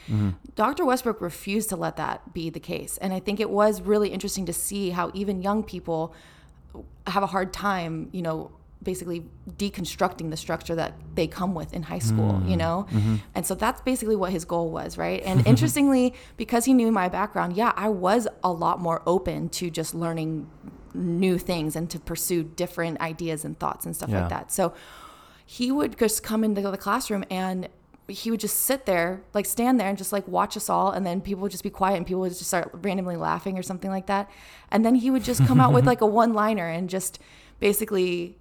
Dr. 0.55 0.83
Westbrook 0.83 1.21
refused 1.21 1.69
to 1.69 1.75
let 1.75 1.97
that 1.97 2.33
be 2.33 2.49
the 2.49 2.59
case. 2.59 2.97
And 2.97 3.13
I 3.13 3.19
think 3.19 3.39
it 3.39 3.51
was 3.51 3.81
really 3.81 4.09
interesting 4.09 4.47
to 4.47 4.53
see 4.53 4.89
how 4.89 5.11
even 5.13 5.43
young 5.43 5.63
people 5.63 6.15
have 7.07 7.23
a 7.23 7.27
hard 7.27 7.53
time, 7.53 8.09
you 8.11 8.21
know, 8.21 8.51
basically 8.83 9.25
deconstructing 9.49 10.29
the 10.29 10.37
structure 10.37 10.75
that 10.75 10.93
they 11.15 11.27
come 11.27 11.55
with 11.55 11.73
in 11.73 11.83
high 11.83 11.99
school, 11.99 12.33
mm. 12.33 12.49
you 12.49 12.57
know? 12.57 12.85
Mm-hmm. 12.91 13.15
And 13.33 13.45
so 13.45 13.55
that's 13.55 13.81
basically 13.81 14.15
what 14.15 14.31
his 14.31 14.45
goal 14.45 14.71
was, 14.71 14.97
right? 14.97 15.21
And 15.23 15.45
interestingly, 15.47 16.13
because 16.37 16.65
he 16.65 16.73
knew 16.73 16.91
my 16.91 17.09
background, 17.09 17.55
yeah, 17.55 17.71
I 17.75 17.89
was 17.89 18.27
a 18.43 18.51
lot 18.51 18.79
more 18.79 19.01
open 19.05 19.49
to 19.49 19.69
just 19.69 19.95
learning 19.95 20.49
new 20.93 21.37
things 21.37 21.75
and 21.75 21.89
to 21.89 21.99
pursue 21.99 22.43
different 22.43 22.99
ideas 23.01 23.45
and 23.45 23.57
thoughts 23.57 23.85
and 23.85 23.95
stuff 23.95 24.09
Yeah. 24.09 24.21
like 24.21 24.29
that. 24.29 24.51
So 24.51 24.73
he 25.45 25.71
would 25.71 25.97
just 25.97 26.23
come 26.23 26.43
into 26.43 26.61
the 26.61 26.77
classroom 26.77 27.23
and 27.29 27.69
he 28.07 28.31
would 28.31 28.39
just 28.39 28.57
sit 28.57 28.85
there, 28.85 29.21
like 29.33 29.45
stand 29.45 29.79
there 29.79 29.87
and 29.87 29.97
just 29.97 30.11
like 30.11 30.27
watch 30.27 30.57
us 30.57 30.69
all. 30.69 30.91
And 30.91 31.05
then 31.05 31.21
people 31.21 31.41
would 31.43 31.51
just 31.51 31.63
be 31.63 31.69
quiet 31.69 31.97
and 31.97 32.05
people 32.05 32.21
would 32.21 32.31
just 32.31 32.45
start 32.45 32.69
randomly 32.73 33.15
laughing 33.15 33.57
or 33.57 33.63
something 33.63 33.89
like 33.89 34.07
that. 34.07 34.29
And 34.71 34.85
then 34.85 34.95
he 34.95 35.09
would 35.09 35.23
just 35.23 35.45
come 35.45 35.59
out 35.59 35.73
with 35.73 35.85
like 35.91 36.01
a 36.01 36.05
one 36.05 36.33
liner 36.33 36.67
and 36.67 36.89
just 36.89 37.19
basically 37.59 38.37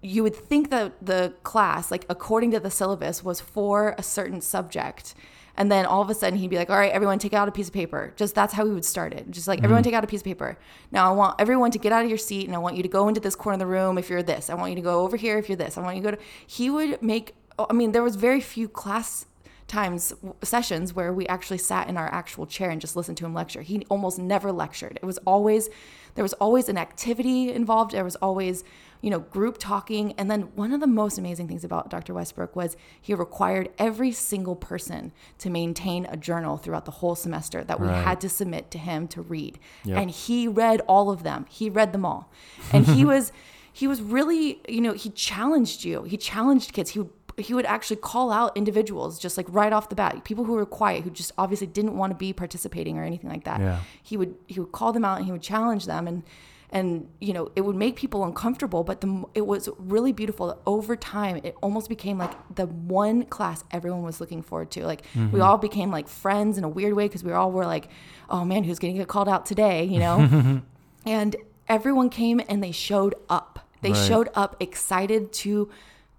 you 0.00 0.22
would 0.22 0.34
think 0.34 0.70
that 0.70 0.94
the 1.04 1.34
class, 1.42 1.90
like 1.90 2.06
according 2.08 2.52
to 2.52 2.60
the 2.60 2.70
syllabus, 2.70 3.24
was 3.24 3.40
for 3.40 3.94
a 3.98 4.02
certain 4.02 4.40
subject. 4.40 5.14
And 5.56 5.72
then 5.72 5.86
all 5.86 6.00
of 6.00 6.08
a 6.08 6.14
sudden 6.14 6.38
he'd 6.38 6.50
be 6.50 6.56
like, 6.56 6.70
all 6.70 6.78
right, 6.78 6.92
everyone 6.92 7.18
take 7.18 7.32
out 7.32 7.48
a 7.48 7.52
piece 7.52 7.66
of 7.66 7.74
paper. 7.74 8.12
Just 8.16 8.36
that's 8.36 8.54
how 8.54 8.64
he 8.64 8.70
would 8.70 8.84
start 8.84 9.12
it. 9.12 9.28
Just 9.30 9.48
like, 9.48 9.58
everyone 9.58 9.82
mm-hmm. 9.82 9.90
take 9.90 9.94
out 9.94 10.04
a 10.04 10.06
piece 10.06 10.20
of 10.20 10.24
paper. 10.24 10.56
Now 10.92 11.10
I 11.10 11.14
want 11.14 11.40
everyone 11.40 11.72
to 11.72 11.78
get 11.78 11.90
out 11.90 12.04
of 12.04 12.08
your 12.08 12.18
seat 12.18 12.46
and 12.46 12.54
I 12.54 12.58
want 12.58 12.76
you 12.76 12.84
to 12.84 12.88
go 12.88 13.08
into 13.08 13.20
this 13.20 13.34
corner 13.34 13.54
of 13.54 13.58
the 13.58 13.66
room 13.66 13.98
if 13.98 14.08
you're 14.08 14.22
this. 14.22 14.50
I 14.50 14.54
want 14.54 14.70
you 14.70 14.76
to 14.76 14.82
go 14.82 15.00
over 15.00 15.16
here 15.16 15.36
if 15.36 15.48
you're 15.48 15.56
this. 15.56 15.76
I 15.76 15.80
want 15.80 15.96
you 15.96 16.02
to 16.02 16.10
go 16.12 16.16
to. 16.16 16.22
He 16.46 16.70
would 16.70 17.02
make, 17.02 17.34
Oh, 17.58 17.66
I 17.68 17.72
mean, 17.72 17.92
there 17.92 18.02
was 18.02 18.16
very 18.16 18.40
few 18.40 18.68
class 18.68 19.26
times 19.66 20.14
sessions 20.42 20.94
where 20.94 21.12
we 21.12 21.26
actually 21.26 21.58
sat 21.58 21.88
in 21.90 21.96
our 21.98 22.06
actual 22.08 22.46
chair 22.46 22.70
and 22.70 22.80
just 22.80 22.96
listened 22.96 23.18
to 23.18 23.26
him 23.26 23.34
lecture. 23.34 23.60
He 23.60 23.84
almost 23.90 24.18
never 24.18 24.50
lectured. 24.50 24.98
It 25.02 25.04
was 25.06 25.18
always 25.26 25.68
there 26.14 26.22
was 26.24 26.32
always 26.34 26.68
an 26.68 26.78
activity 26.78 27.52
involved. 27.52 27.92
There 27.92 28.02
was 28.04 28.16
always 28.16 28.64
you 29.02 29.10
know 29.10 29.18
group 29.20 29.58
talking. 29.58 30.12
And 30.12 30.30
then 30.30 30.42
one 30.56 30.72
of 30.72 30.80
the 30.80 30.86
most 30.86 31.18
amazing 31.18 31.48
things 31.48 31.64
about 31.64 31.90
Dr. 31.90 32.14
Westbrook 32.14 32.56
was 32.56 32.78
he 33.00 33.12
required 33.12 33.68
every 33.78 34.10
single 34.10 34.56
person 34.56 35.12
to 35.38 35.50
maintain 35.50 36.06
a 36.06 36.16
journal 36.16 36.56
throughout 36.56 36.86
the 36.86 36.90
whole 36.92 37.14
semester 37.14 37.62
that 37.64 37.78
we 37.78 37.88
Right. 37.88 38.02
had 38.04 38.20
to 38.22 38.28
submit 38.30 38.70
to 38.70 38.78
him 38.78 39.06
to 39.08 39.20
read. 39.20 39.58
Yep. 39.84 39.98
And 39.98 40.10
he 40.10 40.48
read 40.48 40.80
all 40.88 41.10
of 41.10 41.24
them. 41.24 41.44
He 41.50 41.68
read 41.68 41.92
them 41.92 42.06
all. 42.06 42.30
And 42.72 42.86
he 42.86 43.04
was 43.12 43.32
he 43.70 43.86
was 43.86 44.00
really, 44.00 44.60
you 44.66 44.80
know, 44.80 44.94
he 44.94 45.10
challenged 45.10 45.84
you. 45.84 46.04
He 46.04 46.16
challenged 46.16 46.72
kids. 46.72 46.90
He 46.90 47.00
would 47.00 47.10
he 47.46 47.54
would 47.54 47.66
actually 47.66 47.96
call 47.96 48.30
out 48.30 48.56
individuals 48.56 49.18
just 49.18 49.36
like 49.36 49.46
right 49.50 49.72
off 49.72 49.88
the 49.88 49.94
bat, 49.94 50.24
people 50.24 50.44
who 50.44 50.52
were 50.54 50.66
quiet, 50.66 51.04
who 51.04 51.10
just 51.10 51.32
obviously 51.38 51.66
didn't 51.66 51.96
want 51.96 52.10
to 52.12 52.16
be 52.16 52.32
participating 52.32 52.98
or 52.98 53.04
anything 53.04 53.30
like 53.30 53.44
that. 53.44 53.60
Yeah. 53.60 53.80
He 54.02 54.16
would 54.16 54.34
he 54.46 54.60
would 54.60 54.72
call 54.72 54.92
them 54.92 55.04
out 55.04 55.16
and 55.18 55.26
he 55.26 55.32
would 55.32 55.42
challenge 55.42 55.86
them 55.86 56.06
and 56.08 56.22
and 56.70 57.08
you 57.18 57.32
know 57.32 57.50
it 57.56 57.62
would 57.62 57.76
make 57.76 57.96
people 57.96 58.22
uncomfortable 58.24 58.84
but 58.84 59.00
the 59.00 59.24
it 59.34 59.46
was 59.46 59.70
really 59.78 60.12
beautiful 60.12 60.48
that 60.48 60.58
over 60.66 60.96
time 60.96 61.40
it 61.42 61.56
almost 61.62 61.88
became 61.88 62.18
like 62.18 62.32
the 62.54 62.66
one 62.66 63.24
class 63.24 63.64
everyone 63.70 64.02
was 64.02 64.20
looking 64.20 64.42
forward 64.42 64.70
to 64.70 64.84
like 64.84 65.00
Mm-hmm. 65.14 65.30
we 65.30 65.40
all 65.40 65.56
became 65.56 65.90
like 65.90 66.08
friends 66.08 66.58
in 66.58 66.64
a 66.64 66.68
weird 66.68 66.92
way 66.92 67.06
because 67.06 67.24
we 67.24 67.32
all 67.32 67.50
were 67.52 67.64
like 67.64 67.88
oh 68.28 68.44
man 68.44 68.64
who's 68.64 68.78
going 68.78 68.92
to 68.92 68.98
get 68.98 69.08
called 69.08 69.30
out 69.30 69.46
today 69.46 69.84
you 69.84 69.98
know 69.98 70.60
and 71.06 71.36
everyone 71.68 72.10
came 72.10 72.38
and 72.50 72.62
they 72.62 72.72
showed 72.72 73.14
up 73.30 73.66
they 73.80 73.92
Right. 73.92 74.06
showed 74.06 74.28
up 74.34 74.56
excited 74.60 75.32
to 75.44 75.70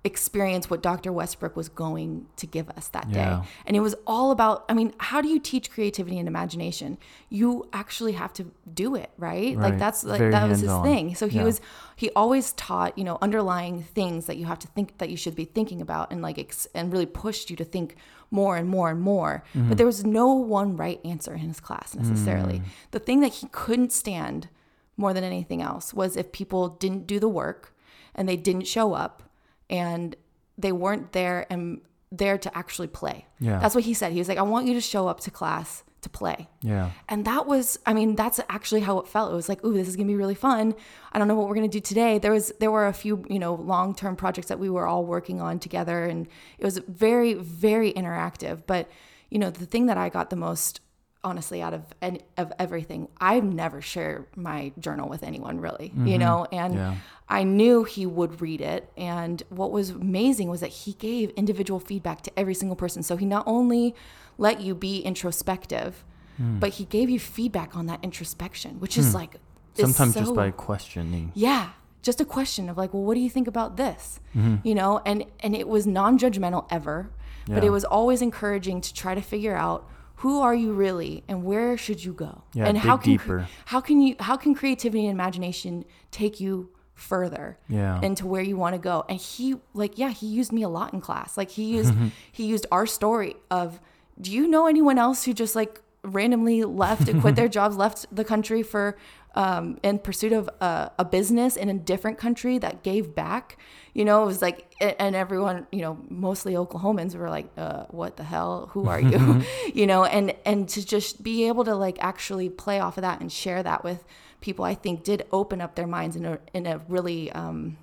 experience 0.05 0.69
what 0.69 0.81
Dr. 0.81 1.11
Westbrook 1.11 1.57
was 1.57 1.67
going 1.67 2.25
to 2.37 2.47
give 2.47 2.69
us 2.69 2.87
that 2.89 3.11
day. 3.11 3.37
And 3.65 3.75
it 3.75 3.81
was 3.81 3.95
all 4.07 4.31
about 4.31 4.63
I 4.69 4.73
mean, 4.73 4.93
how 4.97 5.21
do 5.21 5.27
you 5.27 5.39
teach 5.39 5.69
creativity 5.69 6.17
and 6.17 6.27
imagination? 6.27 6.97
You 7.29 7.67
actually 7.73 8.13
have 8.13 8.31
to 8.33 8.49
do 8.73 8.95
it, 8.95 9.09
right? 9.17 9.57
Like 9.57 9.77
that's 9.77 10.05
like 10.05 10.19
Very 10.19 10.31
that 10.31 10.47
was 10.47 10.61
his 10.61 10.69
hands-on. 10.69 10.83
thing. 10.85 11.15
So 11.15 11.27
he 11.27 11.39
Yeah. 11.39 11.43
was 11.43 11.59
he 11.97 12.09
always 12.15 12.53
taught, 12.53 12.97
you 12.97 13.03
know, 13.03 13.17
underlying 13.21 13.83
things 13.83 14.25
that 14.27 14.37
you 14.37 14.45
have 14.45 14.59
to 14.59 14.67
think 14.67 14.99
that 14.99 15.09
you 15.09 15.17
should 15.17 15.35
be 15.35 15.43
thinking 15.43 15.81
about 15.81 16.11
and 16.11 16.21
like 16.21 16.39
ex- 16.39 16.67
and 16.73 16.93
really 16.93 17.05
pushed 17.05 17.49
you 17.49 17.57
to 17.57 17.65
think 17.65 17.95
more 18.31 18.55
and 18.55 18.69
more 18.69 18.89
and 18.89 19.01
more. 19.01 19.43
Mm-hmm. 19.53 19.67
But 19.67 19.77
there 19.77 19.87
was 19.87 20.05
no 20.05 20.31
one 20.31 20.77
right 20.77 21.01
answer 21.03 21.33
in 21.33 21.39
his 21.39 21.59
class 21.59 21.93
necessarily. 21.93 22.59
Mm. 22.59 22.63
The 22.91 22.99
thing 22.99 23.19
that 23.19 23.33
he 23.33 23.47
couldn't 23.51 23.91
stand 23.91 24.47
more 24.95 25.13
than 25.13 25.25
anything 25.25 25.61
else 25.61 25.93
was 25.93 26.15
if 26.15 26.31
people 26.31 26.69
didn't 26.69 27.05
do 27.05 27.19
the 27.19 27.27
work 27.27 27.75
and 28.15 28.29
they 28.29 28.37
didn't 28.37 28.65
show 28.67 28.93
up 28.93 29.23
and 29.69 30.15
they 30.57 30.71
weren't 30.71 31.11
there 31.11 31.45
and 31.49 31.81
there 32.11 32.37
to 32.37 32.57
actually 32.57 32.87
play. 32.87 33.25
Yeah. 33.39 33.59
That's 33.59 33.75
what 33.75 33.83
he 33.83 33.93
said. 33.93 34.11
He 34.11 34.19
was 34.19 34.27
like, 34.27 34.37
I 34.37 34.43
want 34.43 34.67
you 34.67 34.73
to 34.73 34.81
show 34.81 35.07
up 35.07 35.19
to 35.21 35.31
class 35.31 35.83
to 36.01 36.09
play. 36.09 36.47
Yeah. 36.61 36.91
And 37.07 37.25
that 37.25 37.45
was, 37.45 37.77
I 37.85 37.93
mean, 37.93 38.15
that's 38.15 38.39
actually 38.49 38.81
how 38.81 38.99
it 38.99 39.07
felt. 39.07 39.31
It 39.31 39.35
was 39.35 39.49
like, 39.49 39.63
ooh, 39.65 39.73
this 39.73 39.87
is 39.87 39.95
gonna 39.95 40.07
be 40.07 40.15
really 40.15 40.35
fun. 40.35 40.73
I 41.11 41.19
don't 41.19 41.27
know 41.27 41.35
what 41.35 41.47
we're 41.47 41.55
gonna 41.55 41.67
do 41.67 41.81
today. 41.81 42.19
There 42.19 42.31
was, 42.31 42.53
there 42.59 42.71
were 42.71 42.87
a 42.87 42.93
few, 42.93 43.25
you 43.29 43.39
know, 43.39 43.55
long 43.55 43.93
term 43.93 44.15
projects 44.15 44.47
that 44.47 44.59
we 44.59 44.69
were 44.69 44.87
all 44.87 45.05
working 45.05 45.41
on 45.41 45.59
together, 45.59 46.05
and 46.05 46.27
it 46.57 46.65
was 46.65 46.77
very, 46.87 47.33
very 47.33 47.91
interactive. 47.93 48.63
But 48.65 48.89
you 49.29 49.37
know, 49.37 49.49
the 49.49 49.65
thing 49.65 49.85
that 49.87 49.97
I 49.97 50.09
got 50.09 50.29
the 50.29 50.35
most, 50.35 50.81
honestly, 51.23 51.61
out 51.61 51.73
of 51.73 51.83
any, 52.01 52.21
of 52.37 52.51
everything, 52.57 53.07
I've 53.19 53.43
never 53.43 53.81
shared 53.81 54.27
my 54.35 54.71
journal 54.79 55.09
with 55.09 55.23
anyone 55.23 55.59
really, 55.59 55.91
you 55.95 56.03
mm-hmm. 56.03 56.19
know, 56.19 56.47
and. 56.51 56.75
Yeah. 56.75 56.95
I 57.31 57.43
knew 57.43 57.83
he 57.83 58.07
would 58.07 58.41
read 58.41 58.59
it. 58.59 58.91
And 58.97 59.43
what 59.49 59.71
was 59.71 59.91
amazing 59.91 60.49
was 60.49 60.61
that 60.61 60.71
he 60.71 60.93
gave 60.93 61.29
individual 61.35 61.79
feedback 61.79 62.21
to 62.23 62.31
every 62.35 62.55
single 62.55 62.75
person. 62.75 63.03
So 63.03 63.17
he 63.17 63.25
not 63.27 63.43
only 63.45 63.93
let 64.39 64.61
you 64.61 64.73
be 64.73 65.01
introspective, 65.01 66.03
hmm. 66.37 66.57
but 66.57 66.71
he 66.71 66.85
gave 66.85 67.07
you 67.07 67.19
feedback 67.19 67.75
on 67.75 67.85
that 67.85 67.99
introspection, 68.01 68.79
which 68.79 68.97
is 68.97 69.09
hmm. 69.09 69.17
like 69.17 69.35
is 69.79 69.95
Sometimes 69.95 70.15
just 70.15 70.35
by 70.35 70.51
questioning. 70.51 71.31
yeah 71.35 71.69
just 72.01 72.21
a 72.21 72.25
question 72.25 72.69
of 72.69 72.77
like 72.77 72.93
well 72.93 73.03
what 73.03 73.15
do 73.15 73.21
you 73.21 73.29
think 73.29 73.47
about 73.47 73.77
this 73.77 74.19
Mm-hmm. 74.35 74.67
you 74.67 74.75
know 74.75 75.01
and 75.05 75.25
and 75.39 75.55
it 75.55 75.67
was 75.67 75.87
non-judgmental 75.87 76.67
ever 76.69 77.09
but 77.47 77.63
it 77.63 77.71
was 77.71 77.83
always 77.83 78.21
encouraging 78.21 78.79
to 78.79 78.93
try 78.93 79.15
to 79.15 79.21
figure 79.21 79.55
out 79.55 79.89
who 80.21 80.41
are 80.41 80.53
you 80.55 80.73
really 80.73 81.23
and 81.27 81.43
where 81.43 81.77
should 81.77 82.03
you 82.03 82.13
go 82.13 82.43
Yeah, 82.53 82.65
and 82.67 82.75
dig 82.75 82.83
how 82.89 82.97
can 82.97 83.11
deeper. 83.13 83.47
how 83.65 83.79
can 83.81 84.01
you 84.01 84.15
how 84.19 84.35
can 84.37 84.53
creativity 84.55 85.05
and 85.05 85.11
imagination 85.11 85.85
take 86.11 86.39
you 86.39 86.69
further 86.93 87.57
Yeah. 87.69 88.01
into 88.01 88.27
where 88.27 88.41
you 88.41 88.57
want 88.57 88.75
to 88.75 88.79
go 88.91 89.05
and 89.09 89.17
he 89.19 89.55
like 89.73 89.97
yeah 89.97 90.09
he 90.09 90.27
used 90.27 90.51
me 90.51 90.63
a 90.63 90.69
lot 90.69 90.93
in 90.93 90.99
class 91.01 91.37
like 91.37 91.49
he 91.51 91.63
used 91.77 91.93
he 92.31 92.45
used 92.45 92.65
our 92.71 92.85
story 92.85 93.35
of 93.49 93.79
do 94.19 94.31
you 94.31 94.47
know 94.47 94.67
anyone 94.67 94.97
else 94.97 95.23
who 95.23 95.33
just 95.33 95.55
like 95.55 95.81
randomly 96.03 96.63
left 96.63 97.07
and 97.09 97.21
quit 97.21 97.35
their 97.35 97.47
jobs 97.57 97.75
left 97.77 98.05
the 98.13 98.23
country 98.25 98.63
for 98.63 98.97
um, 99.35 99.79
in 99.83 99.99
pursuit 99.99 100.33
of 100.33 100.49
a, 100.59 100.91
a 100.97 101.05
business 101.05 101.55
in 101.55 101.69
a 101.69 101.73
different 101.73 102.17
country 102.17 102.57
that 102.57 102.83
gave 102.83 103.13
back 103.15 103.57
you 103.93 104.05
know 104.05 104.23
it 104.23 104.25
was 104.25 104.41
like 104.41 104.73
and 104.99 105.15
everyone 105.15 105.67
you 105.71 105.81
know 105.81 105.97
mostly 106.09 106.53
oklahomans 106.53 107.15
were 107.15 107.29
like 107.29 107.47
uh, 107.57 107.85
what 107.89 108.17
the 108.17 108.23
hell? 108.23 108.69
Who 108.73 108.87
are 108.87 108.99
you? 108.99 109.43
You 109.73 109.87
know 109.87 110.03
and 110.05 110.33
and 110.45 110.67
to 110.69 110.85
just 110.85 111.23
be 111.23 111.47
able 111.47 111.63
to 111.65 111.75
like 111.75 111.97
actually 112.01 112.49
play 112.49 112.79
off 112.79 112.97
of 112.97 113.03
that 113.03 113.21
and 113.21 113.31
share 113.31 113.61
that 113.63 113.83
with 113.83 114.03
people 114.41 114.63
i 114.63 114.73
think 114.73 115.03
did 115.03 115.25
open 115.31 115.59
up 115.61 115.75
their 115.75 115.87
minds 115.87 116.15
in 116.15 116.25
a 116.25 116.39
in 116.53 116.65
a 116.65 116.79
really 116.87 117.31
um, 117.33 117.77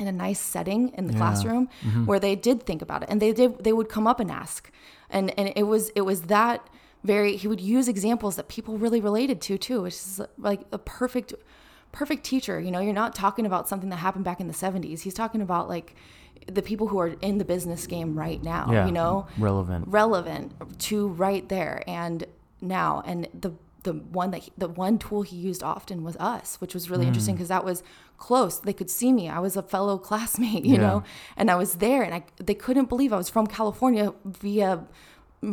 in 0.00 0.08
a 0.08 0.12
nice 0.12 0.40
setting 0.40 0.88
in 0.90 1.06
the 1.06 1.12
classroom 1.14 1.68
where 2.04 2.18
they 2.18 2.34
did 2.34 2.64
think 2.64 2.82
about 2.82 3.02
it. 3.02 3.08
And 3.08 3.22
they 3.22 3.32
did 3.32 3.62
they 3.62 3.72
would 3.72 3.88
come 3.88 4.06
up 4.06 4.20
and 4.20 4.30
ask. 4.30 4.70
And 5.08 5.36
and 5.38 5.52
it 5.54 5.64
was 5.64 5.90
it 5.90 6.02
was 6.02 6.22
that 6.22 6.68
very 7.04 7.36
he 7.36 7.46
would 7.46 7.60
use 7.60 7.86
examples 7.88 8.36
that 8.36 8.48
people 8.48 8.78
really 8.78 9.00
related 9.00 9.40
to 9.40 9.56
too 9.58 9.82
which 9.82 9.94
is 9.94 10.20
like 10.38 10.62
a 10.72 10.78
perfect 10.78 11.34
perfect 11.92 12.24
teacher 12.24 12.58
you 12.60 12.70
know 12.70 12.80
you're 12.80 12.92
not 13.04 13.14
talking 13.14 13.46
about 13.46 13.68
something 13.68 13.90
that 13.90 13.96
happened 13.96 14.24
back 14.24 14.40
in 14.40 14.46
the 14.48 14.54
70s 14.54 15.00
he's 15.02 15.14
talking 15.14 15.40
about 15.40 15.68
like 15.68 15.94
the 16.50 16.62
people 16.62 16.88
who 16.88 16.98
are 16.98 17.14
in 17.20 17.38
the 17.38 17.44
business 17.44 17.86
game 17.86 18.18
right 18.18 18.42
now 18.42 18.68
Yeah. 18.72 18.86
you 18.86 18.92
know 18.92 19.26
Relevant. 19.38 19.84
relevant 19.88 20.52
to 20.90 21.08
right 21.08 21.48
there 21.48 21.82
and 21.86 22.24
now 22.60 23.02
and 23.06 23.28
the 23.38 23.52
the 23.84 23.92
one 23.92 24.30
that 24.30 24.38
he, 24.44 24.52
the 24.56 24.68
one 24.68 24.98
tool 24.98 25.20
he 25.22 25.36
used 25.36 25.62
often 25.62 26.02
was 26.04 26.16
us 26.16 26.58
which 26.60 26.72
was 26.74 26.88
really 26.90 27.04
Mm. 27.04 27.08
interesting 27.08 27.34
because 27.36 27.48
that 27.48 27.64
was 27.66 27.82
close 28.16 28.58
they 28.60 28.72
could 28.72 28.88
see 28.90 29.12
me 29.12 29.28
i 29.28 29.38
was 29.38 29.56
a 29.56 29.62
fellow 29.62 29.98
classmate 29.98 30.64
you 30.70 30.76
Yeah. 30.76 30.80
know 30.86 31.04
and 31.36 31.50
i 31.50 31.54
was 31.54 31.74
there 31.76 32.02
and 32.02 32.14
i 32.14 32.24
they 32.42 32.54
couldn't 32.54 32.88
believe 32.88 33.12
i 33.12 33.16
was 33.16 33.28
from 33.28 33.46
california 33.46 34.14
via 34.24 34.84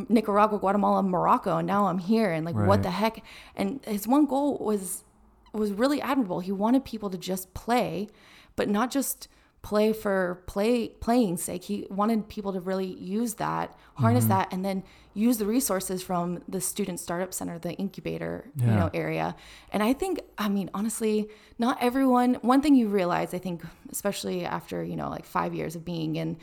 nicaragua 0.10 0.58
guatemala 0.60 1.02
morocco 1.04 1.58
and 1.58 1.68
now 1.68 1.88
i'm 1.88 1.98
here 2.12 2.32
and 2.32 2.46
like 2.46 2.56
Right. 2.56 2.68
what 2.68 2.82
the 2.84 2.92
heck? 3.02 3.16
And 3.56 3.80
his 3.86 4.08
one 4.08 4.26
goal 4.26 4.58
was 4.70 5.04
was 5.54 5.70
really 5.74 6.02
admirable. 6.02 6.40
He 6.40 6.54
wanted 6.66 6.82
people 6.86 7.10
to 7.10 7.18
just 7.32 7.54
play 7.54 8.08
but 8.56 8.68
not 8.70 8.90
just 8.92 9.28
play 9.62 9.94
for 9.94 10.42
play 10.48 10.88
playing 11.06 11.38
sake. 11.38 11.64
He 11.72 11.86
wanted 11.92 12.28
people 12.36 12.52
to 12.54 12.60
really 12.60 12.92
use 13.20 13.36
that 13.36 13.68
harness 13.96 14.24
Mm-hmm. 14.24 14.30
that 14.40 14.54
and 14.54 14.64
then 14.66 14.84
use 15.14 15.38
the 15.38 15.46
resources 15.46 16.02
from 16.02 16.42
the 16.48 16.62
student 16.62 16.98
startup 17.00 17.32
center 17.34 17.60
the 17.60 17.74
incubator 17.74 18.34
you 18.56 18.66
know 18.80 18.90
area. 18.94 19.36
And 19.74 19.84
i 19.84 19.92
think 20.02 20.14
i 20.38 20.48
mean 20.50 20.70
honestly 20.74 21.28
not 21.60 21.78
everyone 21.82 22.36
one 22.54 22.62
thing 22.64 22.74
you 22.82 22.88
realize 22.88 23.34
i 23.34 23.38
think 23.46 23.62
especially 23.92 24.46
after 24.46 24.78
you 24.84 24.96
know 24.96 25.10
like 25.10 25.26
five 25.26 25.52
years 25.54 25.76
of 25.76 25.84
being 25.94 26.16
in 26.16 26.38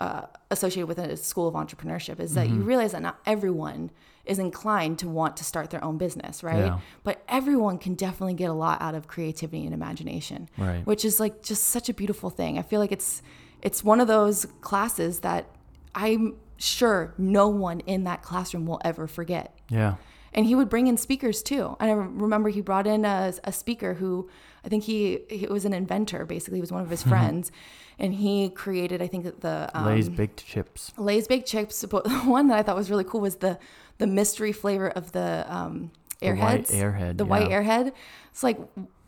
uh, 0.00 0.22
associated 0.50 0.86
with 0.88 0.98
a 0.98 1.16
school 1.16 1.46
of 1.48 1.54
entrepreneurship 1.54 2.20
is 2.20 2.34
that 2.34 2.48
you 2.48 2.54
Mm-hmm. 2.56 2.64
realize 2.64 2.92
that 2.92 3.02
not 3.02 3.18
everyone 3.26 3.90
is 4.24 4.38
inclined 4.38 4.98
to 4.98 5.08
want 5.08 5.36
to 5.36 5.44
start 5.44 5.70
their 5.70 5.82
own 5.84 5.98
business 5.98 6.42
right 6.42 6.58
Yeah. 6.58 6.78
but 7.02 7.22
everyone 7.28 7.78
can 7.78 7.94
definitely 7.94 8.34
get 8.34 8.48
a 8.50 8.54
lot 8.54 8.80
out 8.80 8.94
of 8.94 9.06
creativity 9.06 9.64
and 9.64 9.74
imagination 9.74 10.48
Right. 10.56 10.84
which 10.86 11.04
is 11.04 11.20
like 11.20 11.42
just 11.42 11.64
such 11.64 11.88
a 11.88 11.94
beautiful 11.94 12.30
thing 12.30 12.58
i 12.58 12.62
feel 12.62 12.80
like 12.80 12.92
it's 12.92 13.22
it's 13.62 13.84
one 13.84 14.00
of 14.00 14.08
those 14.08 14.46
classes 14.62 15.20
that 15.20 15.46
i'm 15.94 16.36
sure 16.56 17.12
no 17.18 17.48
one 17.48 17.80
in 17.80 18.04
that 18.04 18.22
classroom 18.22 18.64
will 18.66 18.80
ever 18.84 19.06
forget 19.06 19.54
Yeah. 19.70 19.94
And 20.34 20.46
he 20.46 20.54
would 20.54 20.68
bring 20.68 20.86
in 20.88 20.96
speakers 20.96 21.42
too. 21.42 21.76
And 21.80 21.90
I 21.90 21.94
remember 21.94 22.48
he 22.48 22.60
brought 22.60 22.86
in 22.86 23.04
a, 23.04 23.32
a 23.44 23.52
speaker 23.52 23.94
who 23.94 24.28
I 24.64 24.68
think 24.68 24.84
he 24.84 25.20
he 25.30 25.46
was 25.46 25.64
an 25.64 25.72
inventor. 25.72 26.24
Basically, 26.26 26.58
he 26.58 26.60
was 26.60 26.72
one 26.72 26.82
of 26.82 26.90
his 26.90 27.02
friends, 27.12 27.52
and 27.98 28.14
he 28.14 28.50
created 28.50 29.00
I 29.00 29.06
think 29.06 29.40
the 29.40 29.70
um, 29.72 29.86
Lay's 29.86 30.08
baked 30.08 30.44
chips. 30.44 30.92
Lay's 30.96 31.28
baked 31.28 31.46
chips. 31.48 31.84
But 31.84 32.04
the 32.04 32.10
one 32.24 32.48
that 32.48 32.58
I 32.58 32.62
thought 32.62 32.76
was 32.76 32.90
really 32.90 33.04
cool 33.04 33.20
was 33.20 33.36
the 33.36 33.58
the 33.98 34.06
mystery 34.06 34.52
flavor 34.52 34.88
of 34.88 35.12
the 35.12 35.46
um, 35.48 35.92
The 36.68 36.76
white 36.76 36.84
airhead, 36.84 37.16
The 37.18 37.24
white 37.24 37.48
airhead. 37.50 37.92
It's 38.30 38.42
like 38.42 38.58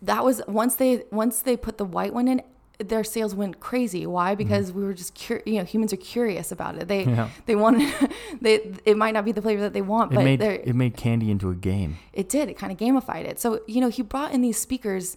that 0.02 0.24
was 0.24 0.42
once 0.46 0.76
they 0.76 1.04
once 1.10 1.40
they 1.40 1.56
put 1.56 1.78
the 1.78 1.84
white 1.84 2.14
one 2.14 2.28
in. 2.28 2.42
Their 2.78 3.04
sales 3.04 3.34
went 3.34 3.58
crazy. 3.60 4.06
Why? 4.06 4.34
Because 4.34 4.70
we 4.72 4.84
were 4.84 4.92
just 4.94 5.18
cur- 5.18 5.42
you 5.46 5.58
know 5.58 5.64
humans 5.64 5.92
are 5.92 5.96
curious 5.98 6.52
about 6.52 6.76
it. 6.76 6.88
They 6.88 7.04
Mm-hmm. 7.04 7.14
Yeah. 7.14 7.28
they 7.46 7.54
want 7.56 7.82
they 8.40 8.74
it 8.84 8.96
might 8.96 9.12
not 9.14 9.24
be 9.24 9.32
the 9.32 9.42
flavor 9.42 9.62
that 9.62 9.72
they 9.72 9.82
want, 9.82 10.12
It 10.12 10.16
but 10.16 10.24
made 10.24 10.42
it 10.42 10.74
made 10.76 10.96
candy 10.96 11.30
into 11.30 11.48
a 11.50 11.54
game. 11.54 11.96
it 12.12 12.28
did. 12.28 12.48
It 12.48 12.58
kind 12.58 12.70
of 12.72 12.78
gamified 12.78 13.24
it. 13.24 13.40
So, 13.40 13.60
you 13.66 13.80
know, 13.80 13.88
he 13.88 14.02
brought 14.02 14.32
in 14.32 14.42
these 14.42 14.58
speakers 14.58 15.16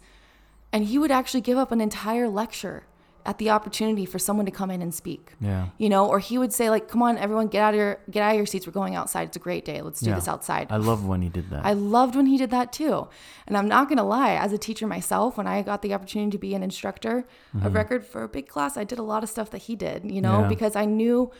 and 0.71 0.85
he 0.85 0.97
would 0.97 1.11
actually 1.11 1.41
give 1.41 1.57
up 1.57 1.71
an 1.71 1.81
entire 1.81 2.29
lecture 2.29 2.83
at 3.25 3.38
the 3.38 3.49
opportunity 3.49 4.05
for 4.05 4.17
someone 4.19 4.45
to 4.45 4.51
come 4.51 4.71
in 4.71 4.81
and 4.81 4.93
speak. 4.93 5.33
Yeah. 5.41 5.67
You 5.77 5.89
know, 5.89 6.07
or 6.07 6.19
he 6.19 6.38
would 6.38 6.53
say 6.53 6.69
like, 6.69 6.88
"Come 6.88 7.01
on, 7.03 7.17
everyone, 7.17 7.47
get 7.47 7.61
out 7.61 7.73
of 7.73 7.79
your 7.79 7.99
get 8.09 8.23
out 8.23 8.31
of 8.31 8.38
your 8.38 8.45
seats. 8.45 8.65
We're 8.67 8.73
going 8.73 8.95
outside. 8.95 9.27
It's 9.27 9.38
a 9.38 9.39
great 9.39 9.65
day. 9.65 9.81
Let's 9.81 9.99
do 9.99 10.09
Yeah. 10.09 10.15
this 10.15 10.27
outside." 10.27 10.67
I 10.71 10.77
love 10.77 11.05
when 11.05 11.21
he 11.21 11.29
did 11.29 11.49
that. 11.49 11.65
I 11.65 11.73
loved 11.73 12.15
when 12.15 12.25
he 12.27 12.38
did 12.38 12.49
that 12.51 12.71
too. 12.73 13.07
And 13.47 13.57
I'm 13.57 13.67
not 13.67 13.88
going 13.89 13.97
to 13.97 14.03
lie, 14.03 14.33
as 14.35 14.53
a 14.53 14.57
teacher 14.57 14.85
myself, 14.88 15.38
when 15.38 15.47
I 15.47 15.61
got 15.61 15.81
the 15.81 15.93
opportunity 15.93 16.31
to 16.31 16.38
be 16.38 16.53
an 16.55 16.63
instructor 16.63 17.25
of 17.63 17.73
record 17.73 18.05
for 18.05 18.23
a 18.23 18.27
big 18.27 18.47
class, 18.47 18.77
I 18.77 18.83
did 18.83 18.99
a 18.99 19.03
lot 19.03 19.23
of 19.23 19.29
stuff 19.29 19.49
that 19.51 19.59
he 19.63 19.75
did, 19.75 20.09
you 20.09 20.21
know, 20.21 20.31
Mm-hmm. 20.33 20.41
Yeah. 20.43 20.47
because 20.49 20.75
I 20.75 20.85
knew 20.85 21.31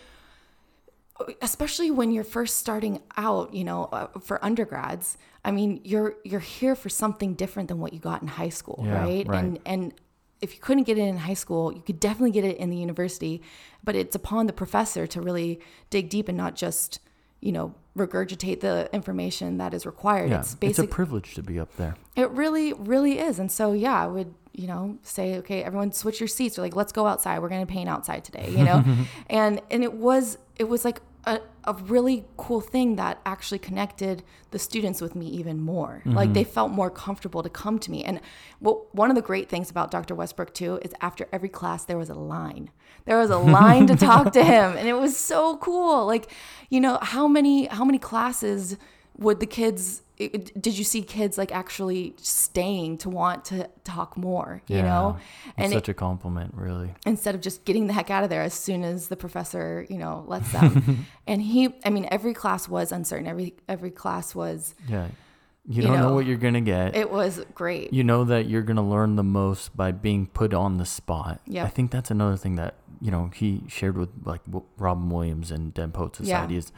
especially 1.42 1.92
when 1.92 2.12
you're 2.12 2.24
first 2.24 2.58
starting 2.58 3.02
out, 3.18 3.54
you 3.54 3.64
know, 3.66 3.86
uh, 3.92 4.08
for 4.22 4.44
undergrads, 4.44 5.18
I 5.44 5.52
mean, 5.52 5.82
you're 5.84 6.16
you're 6.24 6.40
here 6.40 6.76
for 6.76 6.90
something 6.90 7.34
different 7.34 7.68
than 7.70 7.80
what 7.80 7.92
you 7.94 8.00
got 8.00 8.22
in 8.22 8.28
high 8.30 8.50
school, 8.50 8.84
Yeah, 8.86 9.04
right? 9.04 9.28
right. 9.28 9.44
And 9.44 9.60
and 9.66 9.94
if 10.42 10.54
you 10.54 10.60
couldn't 10.60 10.84
get 10.84 10.98
it 10.98 11.02
in 11.02 11.18
high 11.18 11.34
school, 11.34 11.74
you 11.74 11.82
could 11.82 12.00
definitely 12.00 12.32
get 12.32 12.44
it 12.46 12.58
in 12.58 12.70
the 12.70 12.78
university, 12.78 13.42
but 13.84 13.96
it's 13.96 14.16
upon 14.16 14.48
the 14.48 14.54
professor 14.54 15.06
to 15.08 15.22
really 15.22 15.60
dig 15.90 16.10
deep 16.10 16.28
and 16.30 16.38
not 16.38 16.56
just, 16.56 17.00
you 17.42 17.52
know, 17.52 17.74
regurgitate 17.98 18.62
the 18.62 18.90
information 18.94 19.58
that 19.58 19.74
is 19.74 19.86
required. 19.86 20.30
yeah. 20.30 20.40
It's 20.40 20.56
It's, 20.62 20.80
a 20.80 20.88
privilege 20.88 21.36
to 21.36 21.44
be 21.44 21.60
up 21.60 21.76
there. 21.76 21.96
it 22.16 22.30
really, 22.32 22.74
really 22.74 23.20
is. 23.20 23.40
And 23.40 23.52
so, 23.52 23.74
yeah, 23.74 24.04
I 24.04 24.08
would, 24.08 24.34
you 24.54 24.68
know, 24.68 24.98
say, 25.04 25.38
okay, 25.40 25.64
everyone 25.64 25.92
switch 25.92 26.20
your 26.22 26.28
seats 26.28 26.58
or 26.58 26.62
like, 26.62 26.76
let's 26.76 26.92
go 26.92 27.06
outside. 27.06 27.40
We're 27.42 27.50
going 27.50 27.66
to 27.66 27.72
paint 27.72 27.90
outside 27.90 28.24
today, 28.24 28.50
you 28.52 28.64
know? 28.64 28.84
and, 29.30 29.62
and 29.70 29.84
it 29.84 29.94
was, 29.94 30.38
it 30.58 30.70
was 30.70 30.86
like 30.86 31.02
a, 31.26 31.42
a 31.66 31.74
really 31.74 32.26
cool 32.38 32.62
thing 32.62 32.96
that 32.96 33.20
actually 33.26 33.60
connected 33.60 34.24
the 34.52 34.60
students 34.60 35.02
with 35.02 35.16
me 35.16 35.28
even 35.28 35.60
more. 35.62 36.02
Like 36.06 36.34
they 36.34 36.44
mm-hmm. 36.44 36.52
felt 36.52 36.72
more 36.72 36.90
comfortable 36.90 37.44
to 37.44 37.50
come 37.50 37.78
to 37.80 37.92
me. 37.92 38.04
And 38.04 38.22
what, 38.60 38.94
one 38.96 39.10
of 39.10 39.16
the 39.16 39.22
great 39.22 39.50
things 39.50 39.70
about 39.70 39.92
Dr. 39.92 40.16
Westbrook 40.16 40.54
too, 40.54 40.80
is 40.82 40.94
after 41.02 41.28
every 41.32 41.50
class, 41.50 41.86
there 41.86 41.98
was 41.98 42.10
a 42.10 42.16
line. 42.16 42.72
There 43.06 43.18
was 43.18 43.30
a 43.30 43.38
line 43.60 43.88
to 43.88 43.96
talk 43.96 44.34
to 44.34 44.44
him. 44.44 44.78
And 44.78 44.88
it 44.88 44.94
was 44.94 45.16
so 45.16 45.58
cool. 45.58 46.06
Like, 46.06 46.32
you 46.70 46.80
know, 46.80 46.98
how 47.02 47.28
many, 47.28 47.68
how 47.68 47.84
many 47.84 48.00
classes 48.00 48.78
would 49.18 49.40
the 49.40 49.46
kids 49.46 50.02
it- 50.20 50.62
did 50.62 50.78
you 50.78 50.84
see 50.84 51.02
kids 51.02 51.38
like 51.38 51.52
actually 51.52 52.14
staying 52.18 52.98
to 53.00 53.10
want 53.10 53.46
to 53.46 53.70
talk 53.86 54.18
more 54.18 54.62
you 54.68 54.82
know 54.82 55.18
It's 55.48 55.54
and 55.58 55.72
such 55.72 55.88
it, 55.88 55.92
a 55.92 55.94
compliment, 55.94 56.54
really. 56.56 56.94
instead 57.06 57.36
of 57.36 57.42
just 57.42 57.64
getting 57.66 57.88
the 57.88 57.94
heck 57.94 58.10
out 58.12 58.24
of 58.26 58.30
there 58.30 58.42
as 58.42 58.54
soon 58.54 58.84
as 58.84 59.08
the 59.08 59.16
professor 59.16 59.86
you 59.90 59.98
know 59.98 60.26
lets 60.28 60.52
them 60.52 61.06
and 61.28 61.42
he 61.42 61.74
i 61.86 61.90
mean 61.90 62.08
every 62.12 62.34
class 62.34 62.68
was 62.68 62.92
uncertain 62.92 63.28
every 63.28 63.54
every 63.68 63.92
class 63.92 64.36
was 64.36 64.76
Yeah. 64.88 65.08
You, 65.68 65.76
You 65.76 65.82
don't 65.84 65.98
know, 65.98 66.08
know, 66.10 66.14
what 66.16 66.26
you're 66.26 66.38
gonna 66.38 66.62
get. 66.62 66.96
it 66.96 67.12
was 67.12 67.42
great 67.54 67.94
you 67.94 68.04
know 68.04 68.24
that 68.26 68.48
you're 68.48 68.64
gonna 68.64 68.88
learn 68.88 69.16
the 69.18 69.24
most 69.24 69.76
by 69.78 69.92
being 69.92 70.26
put 70.28 70.54
on 70.54 70.78
the 70.78 70.86
spot. 70.86 71.42
yeah 71.46 71.64
I 71.64 71.70
think 71.70 71.92
that's 71.92 72.10
another 72.12 72.38
thing 72.38 72.56
that 72.56 72.76
you 73.00 73.12
know 73.12 73.30
he 73.34 73.64
shared 73.68 73.96
with 73.98 74.10
like 74.26 74.42
Robin 74.78 75.10
Williams 75.10 75.52
and 75.52 75.74
Dead 75.74 75.94
Poet 75.94 76.16
Society 76.16 76.58
is 76.58 76.72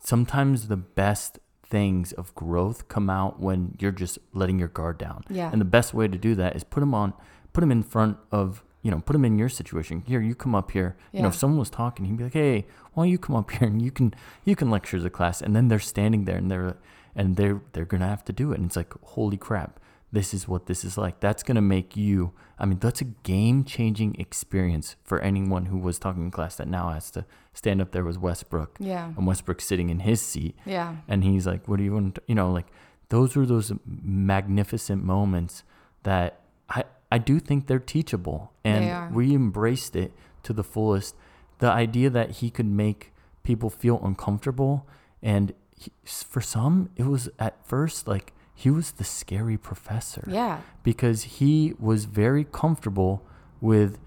sometimes 0.00 0.68
the 0.68 0.76
best 0.76 1.38
things 1.72 2.12
of 2.12 2.34
growth 2.34 2.86
come 2.88 3.08
out 3.08 3.40
when 3.40 3.76
you're 3.80 3.98
just 4.04 4.18
letting 4.34 4.58
your 4.58 4.68
guard 4.68 4.98
down. 4.98 5.24
Yeah. 5.30 5.50
And 5.50 5.58
the 5.58 5.64
best 5.64 5.94
way 5.94 6.06
to 6.06 6.18
do 6.18 6.34
that 6.34 6.54
is 6.54 6.64
put 6.64 6.80
them 6.80 6.94
on, 6.94 7.14
put 7.54 7.62
them 7.62 7.72
in 7.72 7.82
front 7.82 8.18
of 8.30 8.62
you 8.82 8.90
know, 8.90 9.00
put 9.00 9.12
them 9.12 9.24
in 9.24 9.38
your 9.38 9.48
situation. 9.48 10.02
Here, 10.04 10.20
you 10.20 10.34
come 10.34 10.56
up 10.56 10.72
here. 10.72 10.96
Yeah. 11.12 11.18
You 11.18 11.22
know, 11.22 11.28
if 11.28 11.36
someone 11.36 11.60
was 11.60 11.70
talking, 11.70 12.04
he'd 12.04 12.16
be 12.16 12.24
like, 12.24 12.32
"Hey, 12.32 12.66
why 12.92 13.04
don't 13.04 13.12
you 13.12 13.18
come 13.18 13.36
up 13.36 13.48
here 13.52 13.68
and 13.68 13.80
you 13.80 13.92
can 13.92 14.12
you 14.44 14.56
can 14.56 14.70
lecture 14.70 15.00
the 15.00 15.08
class?" 15.08 15.40
And 15.40 15.54
then 15.54 15.68
they're 15.68 15.78
standing 15.78 16.24
there 16.24 16.36
and 16.36 16.50
they're 16.50 16.76
and 17.14 17.36
they're 17.36 17.62
they're 17.72 17.84
gonna 17.84 18.08
have 18.08 18.24
to 18.24 18.32
do 18.32 18.52
it. 18.52 18.58
And 18.58 18.66
it's 18.66 18.76
like, 18.76 18.92
holy 19.02 19.36
crap, 19.36 19.78
this 20.12 20.34
is 20.34 20.46
what 20.46 20.66
this 20.66 20.84
is 20.84 20.98
like. 20.98 21.20
That's 21.20 21.42
gonna 21.42 21.62
make 21.62 21.96
you. 21.96 22.32
I 22.58 22.66
mean, 22.66 22.78
that's 22.78 23.00
a 23.00 23.04
game 23.04 23.64
changing 23.64 24.14
experience 24.18 24.96
for 25.02 25.18
anyone 25.20 25.66
who 25.66 25.78
was 25.78 25.98
talking 25.98 26.24
in 26.24 26.30
class 26.30 26.56
that 26.56 26.68
now 26.68 26.90
has 26.90 27.10
to 27.12 27.24
stand 27.54 27.80
up 27.80 27.92
there 27.92 28.04
with 28.04 28.18
Westbrook. 28.18 28.76
Yeah. 28.78 29.12
And 29.16 29.26
Westbrook 29.26 29.60
sitting 29.60 29.90
in 29.90 30.00
his 30.00 30.20
seat. 30.20 30.54
Yeah. 30.66 30.96
And 31.08 31.24
he's 31.24 31.46
like, 31.46 31.66
"What 31.66 31.78
do 31.78 31.84
you 31.84 31.94
want?" 31.94 32.16
To, 32.16 32.22
you 32.26 32.34
know, 32.34 32.52
like 32.52 32.66
those 33.08 33.34
were 33.34 33.46
those 33.46 33.72
magnificent 33.86 35.02
moments 35.02 35.64
that 36.02 36.40
I 36.68 36.84
I 37.10 37.18
do 37.18 37.40
think 37.40 37.66
they're 37.66 37.78
teachable, 37.78 38.52
and 38.64 38.84
They 38.84 39.14
we 39.14 39.34
embraced 39.34 39.96
it 39.96 40.12
to 40.44 40.52
the 40.52 40.64
fullest. 40.64 41.14
The 41.58 41.70
idea 41.70 42.10
that 42.10 42.30
he 42.42 42.50
could 42.50 42.66
make 42.66 43.12
people 43.42 43.70
feel 43.70 44.00
uncomfortable, 44.04 44.86
and 45.22 45.54
he, 45.76 45.92
for 46.04 46.40
some, 46.40 46.90
it 46.96 47.06
was 47.06 47.28
at 47.38 47.66
first 47.66 48.06
like 48.06 48.32
he 48.54 48.70
was 48.70 48.92
the 48.92 49.04
scary 49.04 49.56
professor 49.56 50.24
yeah 50.28 50.60
because 50.82 51.22
he 51.24 51.74
was 51.78 52.04
very 52.04 52.44
comfortable 52.44 53.22
with 53.60 53.98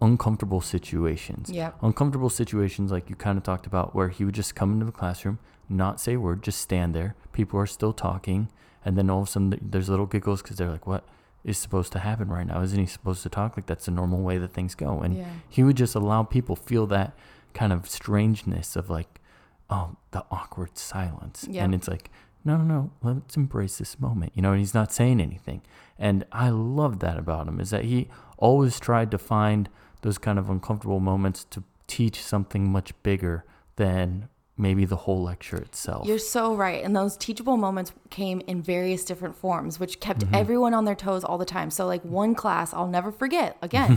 uncomfortable 0.00 0.60
situations. 0.60 1.50
Yep. 1.50 1.76
Uncomfortable 1.82 2.30
situations 2.30 2.92
like 2.92 3.10
you 3.10 3.16
kind 3.16 3.36
of 3.36 3.42
talked 3.44 3.66
about 3.66 3.94
where 3.94 4.08
he 4.10 4.24
would 4.24 4.34
just 4.34 4.54
come 4.54 4.72
into 4.72 4.86
the 4.86 4.92
classroom, 4.92 5.38
not 5.68 6.00
say 6.00 6.14
a 6.14 6.20
word, 6.20 6.42
just 6.42 6.60
stand 6.60 6.94
there. 6.94 7.16
People 7.32 7.58
are 7.58 7.66
still 7.66 7.92
talking. 7.92 8.48
And 8.84 8.96
then 8.96 9.10
all 9.10 9.22
of 9.22 9.28
a 9.28 9.30
sudden 9.30 9.50
th- 9.50 9.62
there's 9.64 9.88
little 9.88 10.06
giggles 10.06 10.40
because 10.40 10.56
they're 10.56 10.70
like, 10.70 10.86
what 10.86 11.04
is 11.42 11.58
supposed 11.58 11.90
to 11.92 11.98
happen 11.98 12.28
right 12.28 12.46
now? 12.46 12.62
Isn't 12.62 12.78
he 12.78 12.86
supposed 12.86 13.22
to 13.24 13.28
talk? 13.28 13.56
Like 13.56 13.66
that's 13.66 13.86
the 13.86 13.90
normal 13.90 14.20
way 14.20 14.38
that 14.38 14.52
things 14.52 14.74
go. 14.76 15.00
And 15.00 15.16
Yeah. 15.16 15.30
he 15.48 15.64
would 15.64 15.76
just 15.76 15.96
allow 15.96 16.22
people 16.22 16.54
feel 16.54 16.86
that 16.88 17.12
kind 17.54 17.72
of 17.72 17.88
strangeness 17.90 18.76
of 18.76 18.88
like, 18.88 19.20
oh, 19.68 19.96
the 20.12 20.24
awkward 20.30 20.78
silence. 20.78 21.44
Yeah. 21.50 21.64
And 21.64 21.74
it's 21.74 21.88
like, 21.88 22.08
no, 22.48 22.56
no, 22.56 22.64
no, 22.64 22.90
let's 23.02 23.36
embrace 23.36 23.78
this 23.78 24.00
moment. 24.00 24.32
You 24.34 24.42
know, 24.42 24.50
and 24.52 24.58
he's 24.60 24.74
not 24.74 24.90
saying 24.92 25.20
anything. 25.20 25.60
And 25.98 26.24
I 26.32 26.48
love 26.50 26.98
that 27.00 27.18
about 27.18 27.46
him 27.48 27.60
is 27.60 27.70
that 27.70 27.84
he 27.84 28.08
always 28.36 28.78
tried 28.80 29.10
to 29.12 29.18
find 29.18 29.68
those 30.02 30.18
kind 30.18 30.38
of 30.38 30.48
uncomfortable 30.48 31.00
moments 31.00 31.44
to 31.50 31.62
teach 31.86 32.22
something 32.22 32.70
much 32.70 32.92
bigger 33.02 33.44
than 33.76 34.28
maybe 34.60 34.84
the 34.84 34.96
whole 34.96 35.22
lecture 35.22 35.56
itself. 35.56 36.06
You're 36.06 36.18
so 36.18 36.54
right. 36.54 36.84
And 36.84 36.94
those 36.94 37.16
teachable 37.16 37.56
moments 37.56 37.92
came 38.10 38.40
in 38.48 38.60
various 38.60 39.04
different 39.04 39.36
forms, 39.36 39.78
which 39.80 40.00
kept 40.00 40.20
Mm-hmm. 40.20 40.34
everyone 40.34 40.74
on 40.74 40.84
their 40.84 40.96
toes 40.96 41.22
all 41.24 41.38
the 41.38 41.44
time. 41.44 41.70
So, 41.70 41.86
like 41.86 42.04
one 42.04 42.34
class, 42.34 42.74
I'll 42.74 42.88
never 42.88 43.12
forget. 43.12 43.56
Again, 43.62 43.96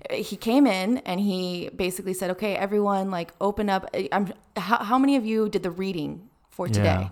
he 0.10 0.36
came 0.36 0.66
in 0.66 0.98
and 0.98 1.20
he 1.20 1.68
basically 1.76 2.14
said, 2.14 2.30
"Okay, 2.30 2.56
everyone, 2.56 3.10
like 3.10 3.32
open 3.40 3.68
up. 3.68 3.82
I'm. 4.12 4.32
How, 4.56 4.78
how 4.84 4.98
many 4.98 5.16
of 5.16 5.24
you 5.26 5.48
did 5.48 5.62
the 5.62 5.70
reading 5.70 6.28
for 6.50 6.68
today?" 6.68 7.10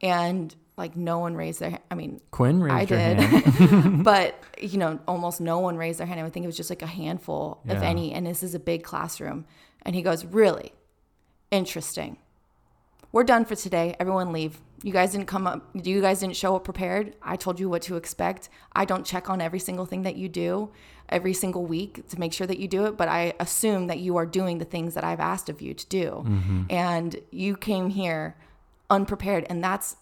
And 0.00 0.54
like 0.76 0.96
no 0.96 1.18
one 1.18 1.34
raised 1.34 1.60
their. 1.60 1.70
hand. 1.70 1.82
I 1.90 1.94
mean, 1.94 2.20
Quinn 2.30 2.60
raised 2.60 2.92
I 2.92 3.14
did, 3.14 3.20
hand. 3.20 4.04
but 4.04 4.38
you 4.60 4.78
know, 4.78 4.98
almost 5.06 5.40
no 5.40 5.58
one 5.58 5.76
raised 5.76 6.00
their 6.00 6.06
hand. 6.06 6.20
I 6.20 6.22
would 6.22 6.32
think 6.32 6.44
it 6.44 6.48
was 6.48 6.56
just 6.56 6.70
like 6.70 6.82
a 6.82 6.86
handful, 6.86 7.60
if 7.66 7.80
any. 7.82 8.12
And 8.12 8.26
this 8.26 8.42
is 8.42 8.54
a 8.54 8.60
big 8.60 8.82
classroom. 8.82 9.46
And 9.82 9.94
he 9.94 10.02
goes, 10.02 10.24
"Really 10.24 10.72
interesting. 11.50 12.18
We're 13.12 13.24
done 13.24 13.44
for 13.44 13.54
today. 13.54 13.94
Everyone 14.00 14.32
leave. 14.32 14.60
You 14.82 14.92
guys 14.92 15.12
didn't 15.12 15.26
come 15.26 15.46
up. 15.46 15.70
You 15.74 16.00
guys 16.00 16.20
didn't 16.20 16.36
show 16.36 16.56
up 16.56 16.64
prepared. 16.64 17.14
I 17.22 17.36
told 17.36 17.60
you 17.60 17.68
what 17.68 17.82
to 17.82 17.96
expect. 17.96 18.48
I 18.72 18.84
don't 18.84 19.06
check 19.06 19.30
on 19.30 19.40
every 19.40 19.60
single 19.60 19.86
thing 19.86 20.02
that 20.02 20.16
you 20.16 20.28
do 20.28 20.70
every 21.08 21.34
single 21.34 21.66
week 21.66 22.08
to 22.08 22.18
make 22.18 22.32
sure 22.32 22.46
that 22.46 22.58
you 22.58 22.68
do 22.68 22.86
it, 22.86 22.96
but 22.96 23.08
I 23.08 23.34
assume 23.38 23.88
that 23.88 23.98
you 23.98 24.16
are 24.16 24.26
doing 24.26 24.58
the 24.58 24.64
things 24.64 24.94
that 24.94 25.04
I've 25.04 25.20
asked 25.20 25.48
of 25.48 25.60
you 25.60 25.74
to 25.74 25.86
do. 25.86 26.24
Mm-hmm. 26.26 26.62
And 26.70 27.16
you 27.30 27.56
came 27.56 27.90
here 27.90 28.36
unprepared, 28.90 29.46
and 29.48 29.62
that's 29.62 29.96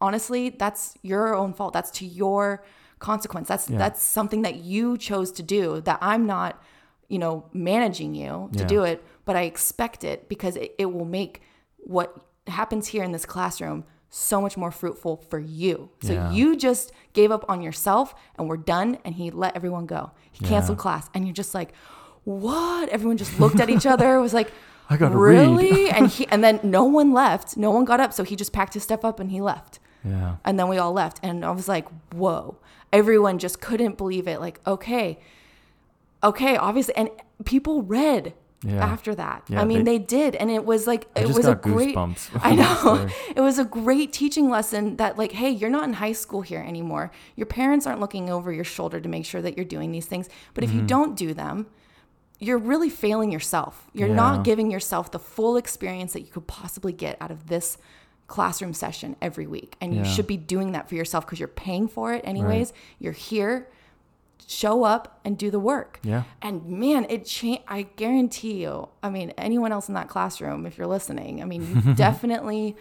honestly 0.00 0.50
that's 0.50 0.94
your 1.02 1.34
own 1.34 1.52
fault. 1.54 1.72
That's 1.72 1.90
to 1.92 2.06
your 2.06 2.64
consequence. 2.98 3.48
That's 3.48 3.66
that's 3.66 4.02
something 4.02 4.42
that 4.42 4.56
you 4.56 4.96
chose 4.98 5.32
to 5.32 5.42
do 5.42 5.80
that 5.82 5.98
I'm 6.00 6.26
not, 6.26 6.60
you 7.08 7.18
know, 7.18 7.44
managing 7.52 8.14
you 8.14 8.48
to 8.54 8.60
Yeah. 8.60 8.66
do 8.66 8.82
it, 8.84 9.04
but 9.24 9.36
I 9.36 9.42
expect 9.42 10.04
it 10.04 10.28
because 10.28 10.56
it, 10.56 10.74
it 10.78 10.86
will 10.92 11.04
make 11.04 11.42
what 11.78 12.16
happens 12.46 12.88
here 12.88 13.02
in 13.04 13.12
this 13.12 13.24
classroom 13.26 13.84
so 14.08 14.40
much 14.40 14.56
more 14.56 14.70
fruitful 14.70 15.16
for 15.30 15.38
you. 15.38 15.88
So 16.02 16.12
Yeah. 16.12 16.30
you 16.32 16.56
just 16.56 16.92
gave 17.12 17.30
up 17.30 17.44
on 17.48 17.62
yourself 17.62 18.14
and 18.36 18.48
we're 18.48 18.56
done 18.58 18.98
and 19.04 19.14
he 19.14 19.30
let 19.30 19.56
everyone 19.56 19.86
go. 19.86 20.10
He 20.30 20.44
canceled 20.44 20.78
class 20.78 21.08
and 21.14 21.26
you're 21.26 21.34
just 21.34 21.54
like, 21.54 21.72
"What?" 22.24 22.88
Everyone 22.90 23.16
just 23.16 23.38
looked 23.40 23.58
at 23.60 23.68
each 23.70 23.86
other. 23.86 24.20
Was 24.20 24.34
like, 24.34 24.52
I 24.90 24.96
gotta 24.96 25.16
read. 25.16 25.38
really? 25.48 25.90
and 25.96 26.08
he 26.08 26.26
and 26.28 26.42
then 26.44 26.60
no 26.62 26.84
one 26.84 27.12
left. 27.12 27.56
No 27.56 27.70
one 27.70 27.84
got 27.84 28.00
up, 28.00 28.12
so 28.12 28.24
he 28.24 28.36
just 28.36 28.52
packed 28.52 28.74
his 28.74 28.82
stuff 28.82 29.04
up 29.04 29.20
and 29.20 29.30
he 29.30 29.40
left. 29.40 29.78
yeah. 30.04 30.36
And 30.44 30.58
then 30.58 30.68
we 30.68 30.78
all 30.78 30.92
left. 30.92 31.20
And 31.22 31.44
I 31.44 31.50
was 31.50 31.68
like, 31.68 31.86
whoa. 32.12 32.56
Everyone 32.92 33.38
just 33.38 33.60
couldn't 33.60 33.96
believe 33.96 34.28
it. 34.28 34.38
Like, 34.40 34.60
okay, 34.66 35.18
okay, 36.22 36.56
obviously. 36.56 36.94
And 36.96 37.08
people 37.44 37.82
read 37.82 38.34
Yeah. 38.64 38.84
after 38.84 39.14
that. 39.16 39.42
Yeah, 39.48 39.60
I 39.60 39.64
mean, 39.64 39.84
they- 39.84 39.98
they, 39.98 40.04
did, 40.04 40.36
and 40.36 40.48
it 40.50 40.64
was 40.64 40.86
like 40.86 41.06
I 41.16 41.20
it 41.22 41.26
was 41.28 41.38
a 41.46 41.54
got 41.54 41.62
great. 41.62 41.96
I 42.42 42.54
know 42.54 43.08
it 43.34 43.40
was 43.40 43.58
a 43.58 43.64
great 43.64 44.12
teaching 44.12 44.48
lesson 44.50 44.96
that 44.98 45.18
like, 45.18 45.32
hey, 45.32 45.50
you're 45.50 45.70
not 45.70 45.84
in 45.84 45.94
high 45.94 46.12
school 46.12 46.42
here 46.42 46.60
anymore. 46.60 47.10
Your 47.34 47.46
parents 47.46 47.86
aren't 47.86 47.98
looking 48.00 48.30
over 48.30 48.52
your 48.52 48.64
shoulder 48.64 49.00
to 49.00 49.08
make 49.08 49.24
sure 49.24 49.42
that 49.42 49.56
you're 49.56 49.64
doing 49.64 49.90
these 49.90 50.06
things. 50.06 50.28
But 50.54 50.62
if 50.64 50.70
Mm-hmm. 50.70 50.78
you 50.80 50.86
don't 50.86 51.16
do 51.16 51.34
them, 51.34 51.66
you're 52.46 52.58
really 52.58 52.90
failing 52.90 53.30
yourself. 53.30 53.88
You're 53.94 54.08
Yeah. 54.08 54.14
not 54.16 54.42
giving 54.44 54.68
yourself 54.70 55.12
the 55.12 55.18
full 55.20 55.56
experience 55.56 56.12
that 56.14 56.22
you 56.22 56.32
could 56.32 56.48
possibly 56.48 56.92
get 56.92 57.16
out 57.20 57.30
of 57.30 57.46
this 57.46 57.78
classroom 58.26 58.74
session 58.74 59.14
every 59.22 59.46
week. 59.46 59.76
And 59.80 59.94
you 59.94 60.04
should 60.04 60.26
be 60.26 60.36
doing 60.36 60.72
that 60.72 60.88
for 60.88 60.96
yourself 60.96 61.24
because 61.24 61.38
you're 61.38 61.46
paying 61.48 61.86
for 61.86 62.12
it 62.12 62.22
anyways. 62.24 62.72
You're 62.98 63.12
here. 63.12 63.68
Show 64.44 64.82
up 64.82 65.20
and 65.24 65.38
do 65.38 65.50
the 65.52 65.60
work. 65.60 66.00
Yeah. 66.02 66.24
And 66.42 66.66
man, 66.66 67.06
it 67.08 67.24
changed. 67.26 67.62
I 67.68 67.82
guarantee 67.82 68.62
you. 68.64 68.88
I 69.04 69.08
mean, 69.08 69.30
anyone 69.38 69.70
else 69.70 69.86
in 69.88 69.94
that 69.94 70.08
classroom, 70.08 70.66
if 70.66 70.76
you're 70.76 70.88
listening, 70.88 71.40
I 71.42 71.44
mean, 71.44 71.62
you 71.84 71.94
definitely 72.06 72.74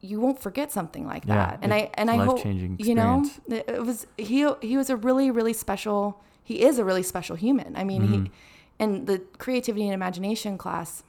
you 0.00 0.20
won't 0.20 0.40
forget 0.40 0.72
something 0.72 1.06
like 1.06 1.24
that. 1.26 1.52
Yeah, 1.52 1.58
and 1.62 1.72
I 1.72 1.90
and 1.94 2.10
I 2.10 2.16
hope 2.16 2.44
you 2.44 2.94
know 2.96 3.24
it 3.48 3.84
was 3.84 4.06
he 4.18 4.48
he 4.60 4.76
was 4.76 4.90
a 4.90 4.96
really 4.96 5.30
really 5.30 5.52
special. 5.52 6.20
He 6.46 6.62
is 6.62 6.78
a 6.78 6.84
really 6.84 7.02
special 7.02 7.36
human. 7.36 7.74
I 7.76 7.84
mean, 7.84 8.02
Mm-hmm. 8.02 8.24
he 8.24 8.30
and 8.78 9.06
the 9.06 9.18
creativity 9.38 9.84
and 9.84 9.94
imagination 9.94 10.56
class. 10.58 11.02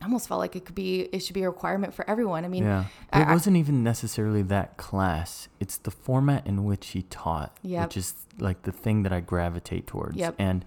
I 0.00 0.04
almost 0.06 0.28
felt 0.28 0.38
like 0.40 0.54
it 0.56 0.64
could 0.64 0.74
be 0.74 1.02
it 1.12 1.20
should 1.20 1.34
be 1.34 1.42
a 1.42 1.48
requirement 1.50 1.92
for 1.94 2.08
everyone. 2.08 2.44
I 2.44 2.48
mean, 2.48 2.64
Yeah. 2.64 2.84
I- 3.12 3.22
It 3.22 3.28
wasn't 3.28 3.56
even 3.56 3.82
necessarily 3.82 4.42
that 4.42 4.76
class. 4.76 5.48
It's 5.60 5.76
the 5.76 5.90
format 5.90 6.46
in 6.46 6.64
which 6.64 6.88
he 6.88 7.02
taught, 7.02 7.56
Yep. 7.62 7.84
which 7.88 7.96
is 7.96 8.14
like 8.38 8.62
the 8.62 8.72
thing 8.72 9.02
that 9.04 9.12
I 9.12 9.20
gravitate 9.20 9.86
towards. 9.86 10.16
Yep. 10.16 10.34
And 10.38 10.64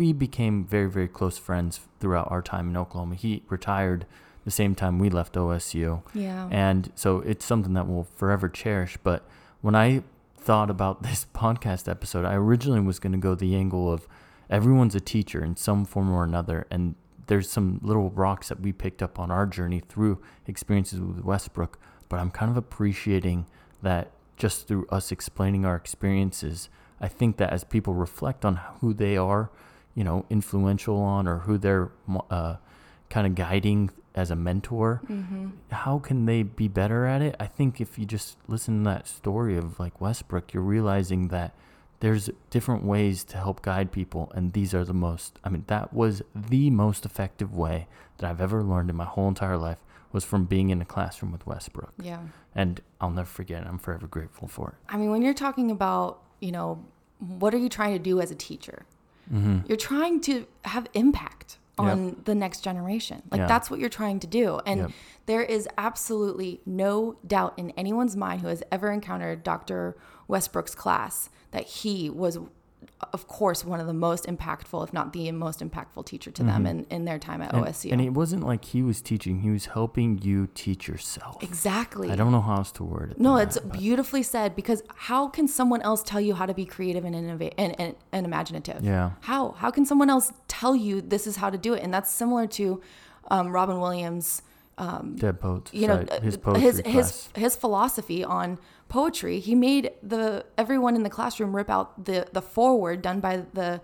we 0.00 0.12
became 0.12 0.64
very, 0.64 0.88
very 0.88 1.08
close 1.08 1.36
friends 1.38 1.80
throughout 2.00 2.30
our 2.30 2.42
time 2.42 2.68
in 2.70 2.76
Oklahoma. 2.76 3.14
He 3.16 3.42
retired 3.48 4.06
the 4.44 4.50
same 4.50 4.74
time 4.74 4.98
we 4.98 5.08
left 5.10 5.34
OSU. 5.36 6.02
Yeah. 6.14 6.48
And 6.50 6.90
so 6.94 7.18
it's 7.20 7.44
something 7.44 7.74
that 7.74 7.86
we'll 7.86 8.06
forever 8.16 8.48
cherish. 8.48 8.96
But 9.02 9.22
when 9.62 9.74
I 9.74 10.02
thought 10.44 10.70
about 10.70 11.02
this 11.02 11.26
podcast 11.34 11.88
episode, 11.88 12.24
I 12.24 12.34
originally 12.34 12.80
was 12.80 12.98
going 12.98 13.12
to 13.12 13.18
go 13.18 13.34
the 13.34 13.54
angle 13.56 13.92
of 13.92 14.06
everyone's 14.50 14.94
a 14.94 15.00
teacher 15.00 15.42
in 15.42 15.56
some 15.56 15.84
form 15.84 16.12
or 16.12 16.24
another. 16.24 16.66
And 16.70 16.94
there's 17.26 17.48
some 17.48 17.80
little 17.82 18.10
rocks 18.10 18.48
that 18.48 18.60
we 18.60 18.72
picked 18.72 19.02
up 19.02 19.18
on 19.18 19.30
our 19.30 19.46
journey 19.46 19.80
through 19.80 20.20
experiences 20.46 21.00
with 21.00 21.24
Westbrook. 21.24 21.78
But 22.08 22.20
I'm 22.20 22.30
kind 22.30 22.50
of 22.50 22.56
appreciating 22.56 23.46
that 23.82 24.10
just 24.36 24.68
through 24.68 24.86
us 24.90 25.10
explaining 25.10 25.64
our 25.64 25.76
experiences, 25.76 26.68
I 27.00 27.08
think 27.08 27.38
that 27.38 27.50
as 27.50 27.64
people 27.64 27.94
reflect 27.94 28.44
on 28.44 28.56
who 28.80 28.92
they 28.92 29.16
are, 29.16 29.50
you 29.94 30.04
know, 30.04 30.26
influential 30.28 30.98
on 30.98 31.26
or 31.26 31.40
who 31.40 31.56
they're 31.56 31.90
uh, 32.30 32.56
kind 33.08 33.26
of 33.26 33.34
guiding 33.34 33.90
as 34.14 34.30
a 34.30 34.36
mentor, 34.36 35.02
mm-hmm. 35.08 35.48
how 35.70 35.98
can 35.98 36.26
they 36.26 36.42
be 36.42 36.68
better 36.68 37.04
at 37.04 37.20
it? 37.20 37.34
I 37.40 37.46
think 37.46 37.80
if 37.80 37.98
you 37.98 38.06
just 38.06 38.36
listen 38.46 38.84
to 38.84 38.90
that 38.90 39.08
story 39.08 39.56
of 39.56 39.80
like 39.80 40.00
Westbrook, 40.00 40.52
you're 40.52 40.62
realizing 40.62 41.28
that 41.28 41.54
there's 42.00 42.30
different 42.50 42.84
ways 42.84 43.24
to 43.24 43.38
help 43.38 43.62
guide 43.62 43.90
people, 43.90 44.30
and 44.34 44.52
these 44.52 44.74
are 44.74 44.84
the 44.84 44.94
most. 44.94 45.38
I 45.42 45.48
mean, 45.48 45.64
that 45.68 45.92
was 45.92 46.22
the 46.34 46.70
most 46.70 47.04
effective 47.04 47.54
way 47.54 47.88
that 48.18 48.30
I've 48.30 48.40
ever 48.40 48.62
learned 48.62 48.90
in 48.90 48.96
my 48.96 49.04
whole 49.04 49.26
entire 49.28 49.56
life 49.56 49.78
was 50.12 50.24
from 50.24 50.44
being 50.44 50.70
in 50.70 50.80
a 50.80 50.84
classroom 50.84 51.32
with 51.32 51.44
Westbrook, 51.46 51.92
yeah. 52.00 52.20
and 52.54 52.80
I'll 53.00 53.10
never 53.10 53.26
forget. 53.26 53.62
it. 53.62 53.68
I'm 53.68 53.78
forever 53.78 54.06
grateful 54.06 54.46
for 54.46 54.68
it. 54.70 54.74
I 54.88 54.96
mean, 54.96 55.10
when 55.10 55.22
you're 55.22 55.34
talking 55.34 55.70
about, 55.70 56.22
you 56.40 56.52
know, 56.52 56.84
what 57.18 57.52
are 57.52 57.58
you 57.58 57.68
trying 57.68 57.94
to 57.94 57.98
do 57.98 58.20
as 58.20 58.30
a 58.30 58.36
teacher? 58.36 58.86
Mm-hmm. 59.32 59.60
You're 59.66 59.76
trying 59.76 60.20
to 60.22 60.46
have 60.64 60.86
impact 60.94 61.58
on 61.78 62.20
the 62.24 62.34
next 62.34 62.60
generation. 62.60 63.22
Like 63.30 63.40
Yeah. 63.40 63.46
that's 63.46 63.70
what 63.70 63.80
you're 63.80 63.88
trying 63.88 64.20
to 64.20 64.26
do. 64.26 64.60
And 64.64 64.80
Yep. 64.80 64.90
there 65.26 65.42
is 65.42 65.68
absolutely 65.76 66.60
no 66.64 67.16
doubt 67.26 67.54
in 67.56 67.70
anyone's 67.70 68.16
mind 68.16 68.42
who 68.42 68.48
has 68.48 68.62
ever 68.70 68.92
encountered 68.92 69.42
Dr. 69.42 69.96
Westbrook's 70.28 70.74
class 70.74 71.30
that 71.50 71.64
he 71.64 72.08
was 72.08 72.38
of 73.12 73.26
course 73.28 73.64
one 73.64 73.80
of 73.80 73.86
the 73.86 73.92
most 73.92 74.26
impactful, 74.26 74.82
if 74.84 74.92
not 74.92 75.12
the 75.12 75.30
most 75.32 75.60
impactful 75.60 76.06
teacher 76.06 76.30
to 76.30 76.42
them 76.42 76.66
in, 76.66 76.84
in 76.90 77.04
their 77.04 77.18
time 77.18 77.42
at 77.42 77.52
And, 77.54 77.64
OSU. 77.64 77.92
and 77.92 78.00
it 78.00 78.10
wasn't 78.10 78.44
like 78.46 78.64
he 78.66 78.82
was 78.82 79.00
teaching; 79.00 79.40
he 79.40 79.50
was 79.50 79.66
helping 79.66 80.18
you 80.22 80.48
teach 80.54 80.88
yourself. 80.88 81.42
exactly. 81.42 82.10
I 82.10 82.16
don't 82.16 82.32
know 82.32 82.40
how 82.40 82.56
else 82.56 82.72
to 82.72 82.84
word 82.84 83.12
it. 83.12 83.20
No, 83.20 83.36
it's 83.36 83.54
that, 83.56 83.68
but- 83.68 83.78
beautifully 83.78 84.22
said 84.22 84.54
because 84.56 84.82
how 84.96 85.28
can 85.28 85.46
someone 85.48 85.82
else 85.82 86.02
tell 86.02 86.20
you 86.20 86.34
how 86.34 86.46
to 86.46 86.54
be 86.54 86.64
creative 86.64 87.04
and 87.04 87.14
innovate 87.14 87.54
and, 87.58 87.78
and, 87.80 87.94
and 88.12 88.26
imaginative? 88.26 88.82
Yeah. 88.82 89.12
How? 89.22 89.52
How 89.52 89.70
can 89.70 89.84
someone 89.86 90.10
else 90.10 90.32
tell 90.48 90.74
you 90.76 91.00
this 91.00 91.26
is 91.26 91.36
how 91.36 91.50
to 91.50 91.58
do 91.58 91.74
it? 91.74 91.82
And 91.82 91.92
that's 91.92 92.10
similar 92.10 92.46
to 92.48 92.80
um, 93.30 93.48
Robin 93.50 93.80
Williams, 93.80 94.42
Dead 95.16 95.40
Poets. 95.40 95.72
you 95.72 95.86
know, 95.86 96.04
his 96.22 96.38
uh, 96.44 96.54
his 96.54 96.80
his 96.84 97.28
his 97.36 97.56
philosophy 97.56 98.24
on 98.24 98.58
poetry. 98.88 99.40
He 99.40 99.54
made 99.54 99.90
the 100.02 100.44
everyone 100.58 100.96
in 100.96 101.02
the 101.02 101.10
classroom 101.10 101.54
rip 101.54 101.70
out 101.70 102.04
the 102.04 102.26
the 102.32 102.42
foreword 102.42 103.02
done 103.02 103.20
by 103.20 103.44
the 103.52 103.80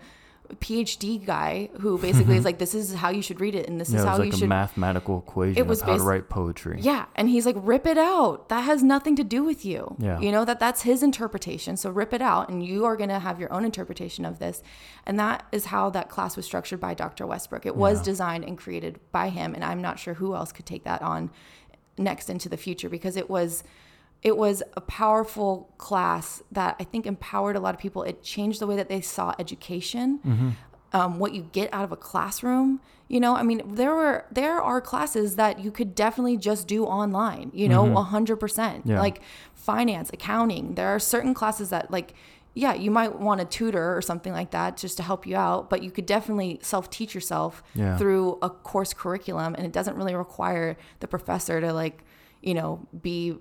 PhD 0.56 1.24
guy 1.24 1.70
who 1.80 1.96
basically 2.08 2.36
is 2.36 2.44
like, 2.44 2.58
this 2.58 2.74
is 2.74 2.94
how 2.94 3.08
you 3.10 3.22
should 3.22 3.40
read 3.40 3.54
it, 3.54 3.68
and 3.68 3.80
this 3.80 3.90
yeah, 3.90 3.98
is 3.98 4.04
it 4.04 4.06
how 4.08 4.12
was 4.14 4.18
like 4.20 4.26
you 4.28 4.32
a 4.34 4.38
should 4.38 4.48
mathematical 4.48 5.18
equation 5.18 5.56
it 5.58 5.66
was 5.66 5.80
of 5.80 5.88
how 5.88 5.96
to 5.96 6.02
write 6.02 6.28
poetry. 6.28 6.78
Yeah, 6.80 7.06
and 7.14 7.28
he's 7.28 7.46
like, 7.46 7.54
rip 7.58 7.86
it 7.86 7.98
out. 7.98 8.48
That 8.48 8.62
has 8.62 8.82
nothing 8.82 9.14
to 9.16 9.24
do 9.24 9.44
with 9.44 9.64
you. 9.64 9.94
Yeah. 9.98 10.18
You 10.18 10.32
know 10.32 10.44
that 10.44 10.58
that's 10.58 10.82
his 10.82 11.02
interpretation. 11.02 11.76
So 11.76 11.90
rip 11.90 12.12
it 12.12 12.22
out, 12.22 12.48
and 12.48 12.64
you 12.64 12.84
are 12.84 12.96
going 12.96 13.10
to 13.10 13.20
have 13.20 13.38
your 13.38 13.52
own 13.52 13.64
interpretation 13.64 14.24
of 14.24 14.38
this. 14.40 14.62
And 15.06 15.18
that 15.20 15.46
is 15.52 15.66
how 15.66 15.90
that 15.90 16.08
class 16.08 16.36
was 16.36 16.46
structured 16.46 16.80
by 16.80 16.94
Dr. 16.94 17.26
Westbrook. 17.26 17.64
It 17.64 17.76
was 17.76 17.98
Yeah. 17.98 18.04
designed 18.04 18.44
and 18.44 18.58
created 18.58 18.98
by 19.12 19.28
him, 19.28 19.54
and 19.54 19.64
I'm 19.64 19.80
not 19.80 19.98
sure 19.98 20.14
who 20.14 20.34
else 20.34 20.50
could 20.52 20.66
take 20.66 20.84
that 20.84 21.00
on 21.00 21.30
next 21.96 22.28
into 22.28 22.48
the 22.48 22.56
future 22.56 22.88
because 22.88 23.16
it 23.16 23.30
was 23.30 23.62
it 24.22 24.36
was 24.36 24.62
a 24.76 24.80
powerful 24.80 25.72
class 25.78 26.42
that 26.52 26.76
I 26.78 26.84
think 26.84 27.06
empowered 27.06 27.56
a 27.56 27.60
lot 27.60 27.74
of 27.74 27.80
people. 27.80 28.02
It 28.02 28.22
changed 28.22 28.60
the 28.60 28.66
way 28.66 28.76
that 28.76 28.88
they 28.88 29.00
saw 29.00 29.34
education, 29.38 30.56
um, 30.92 31.18
what 31.18 31.32
you 31.34 31.48
get 31.52 31.72
out 31.72 31.84
of 31.84 31.92
a 31.92 31.96
classroom. 31.96 32.80
You 33.08 33.18
know, 33.18 33.34
I 33.34 33.42
mean, 33.42 33.62
there 33.74 33.94
were 33.94 34.26
there 34.30 34.60
are 34.60 34.80
classes 34.80 35.36
that 35.36 35.58
you 35.58 35.70
could 35.72 35.94
definitely 35.94 36.36
just 36.36 36.68
do 36.68 36.84
online. 36.84 37.50
You 37.54 37.68
know, 37.68 37.96
a 37.96 38.02
hundred 38.02 38.36
percent. 38.36 38.86
Like 39.00 39.20
finance, 39.54 40.10
accounting. 40.12 40.74
There 40.74 40.88
are 40.88 40.98
certain 40.98 41.34
classes 41.34 41.70
that 41.70 41.90
like. 41.90 42.14
Yeah, 42.52 42.74
you 42.74 42.90
might 42.90 43.20
want 43.20 43.40
a 43.40 43.44
tutor 43.44 43.96
or 43.96 44.02
something 44.02 44.32
like 44.32 44.50
that 44.50 44.76
just 44.76 44.96
to 44.96 45.04
help 45.04 45.24
you 45.24 45.36
out, 45.36 45.70
but 45.70 45.84
you 45.84 45.92
could 45.92 46.04
definitely 46.04 46.58
self 46.62 46.90
teach 46.90 47.14
yourself 47.14 47.62
Yeah. 47.74 47.96
through 47.96 48.38
a 48.42 48.50
course 48.50 48.92
curriculum, 48.92 49.54
and 49.54 49.64
it 49.64 49.70
doesn't 49.72 49.96
really 49.96 50.16
require 50.16 50.76
the 50.98 51.06
professor 51.06 51.60
to 51.60 51.72
like, 51.72 52.02
you 52.42 52.54
know, 52.54 52.88
be 53.00 53.38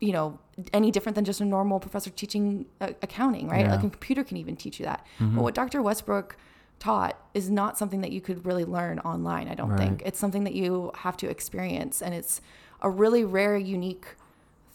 you 0.00 0.12
know 0.12 0.38
any 0.72 0.90
different 0.90 1.14
than 1.16 1.24
just 1.24 1.40
a 1.40 1.44
normal 1.44 1.80
professor 1.80 2.10
teaching 2.10 2.66
uh, 2.80 2.90
accounting 3.02 3.48
right? 3.48 3.60
Yeah. 3.64 3.70
like 3.72 3.78
a 3.78 3.90
computer 3.90 4.22
can 4.24 4.36
even 4.36 4.56
teach 4.56 4.78
you 4.78 4.84
that. 4.86 5.04
But 5.20 5.42
what 5.42 5.54
dr 5.54 5.80
westbrook 5.82 6.36
taught 6.78 7.16
is 7.34 7.50
not 7.50 7.76
something 7.76 8.00
that 8.02 8.12
you 8.12 8.20
could 8.20 8.46
really 8.46 8.64
learn 8.64 9.00
online 9.00 9.48
i 9.48 9.54
don't 9.54 9.76
think. 9.76 10.02
It's 10.06 10.18
something 10.18 10.44
that 10.44 10.54
you 10.54 10.92
have 11.04 11.16
to 11.18 11.28
experience 11.28 12.00
and 12.02 12.14
it's 12.14 12.40
a 12.80 12.88
really 12.88 13.24
rare 13.24 13.56
unique 13.56 14.06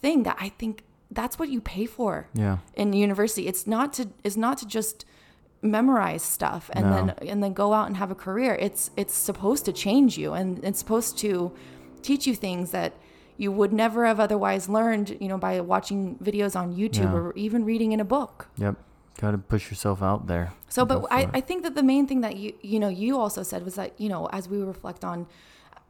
thing 0.01 0.23
that 0.23 0.35
i 0.39 0.49
think 0.49 0.83
that's 1.11 1.37
what 1.39 1.47
you 1.49 1.61
pay 1.61 1.85
for 1.85 2.27
Yeah. 2.33 2.57
in 2.73 2.91
university. 2.93 3.47
It's 3.47 3.65
not 3.67 3.93
to 3.93 4.09
is 4.23 4.35
not 4.35 4.57
to 4.57 4.65
just 4.67 5.05
memorize 5.61 6.23
stuff 6.23 6.69
and 6.73 6.85
No. 6.89 6.95
then 6.95 7.29
and 7.29 7.43
then 7.43 7.53
go 7.53 7.71
out 7.73 7.87
and 7.87 7.97
have 7.97 8.11
a 8.11 8.15
career. 8.15 8.55
It's 8.55 8.89
it's 8.97 9.13
supposed 9.13 9.63
to 9.65 9.71
change 9.73 10.17
you 10.17 10.33
and 10.33 10.63
it's 10.63 10.79
supposed 10.79 11.17
to 11.19 11.51
teach 12.01 12.27
you 12.27 12.35
things 12.35 12.71
that 12.71 12.93
you 13.37 13.51
would 13.51 13.73
never 13.73 14.05
have 14.05 14.19
otherwise 14.19 14.69
learned 14.69 15.17
you 15.19 15.27
know 15.27 15.37
by 15.37 15.59
watching 15.59 16.15
videos 16.17 16.55
on 16.55 16.75
youtube 16.75 17.11
Yeah. 17.11 17.13
or 17.19 17.33
even 17.35 17.65
reading 17.65 17.91
in 17.91 17.99
a 17.99 18.05
book 18.05 18.47
Yep. 18.57 18.75
Got 19.21 19.31
to 19.31 19.37
push 19.37 19.69
yourself 19.69 20.01
out 20.01 20.25
there. 20.25 20.53
so, 20.69 20.85
but 20.85 21.05
I, 21.11 21.21
it. 21.21 21.29
I 21.35 21.41
think 21.41 21.61
that 21.63 21.75
the 21.75 21.83
main 21.83 22.07
thing 22.07 22.21
that 22.21 22.35
you 22.35 22.53
you 22.63 22.79
know 22.79 22.89
you 22.89 23.19
also 23.19 23.43
said 23.43 23.63
was 23.63 23.75
that 23.75 23.91
you 23.99 24.09
know 24.09 24.25
as 24.31 24.49
we 24.49 24.57
reflect 24.57 25.03
on, 25.05 25.27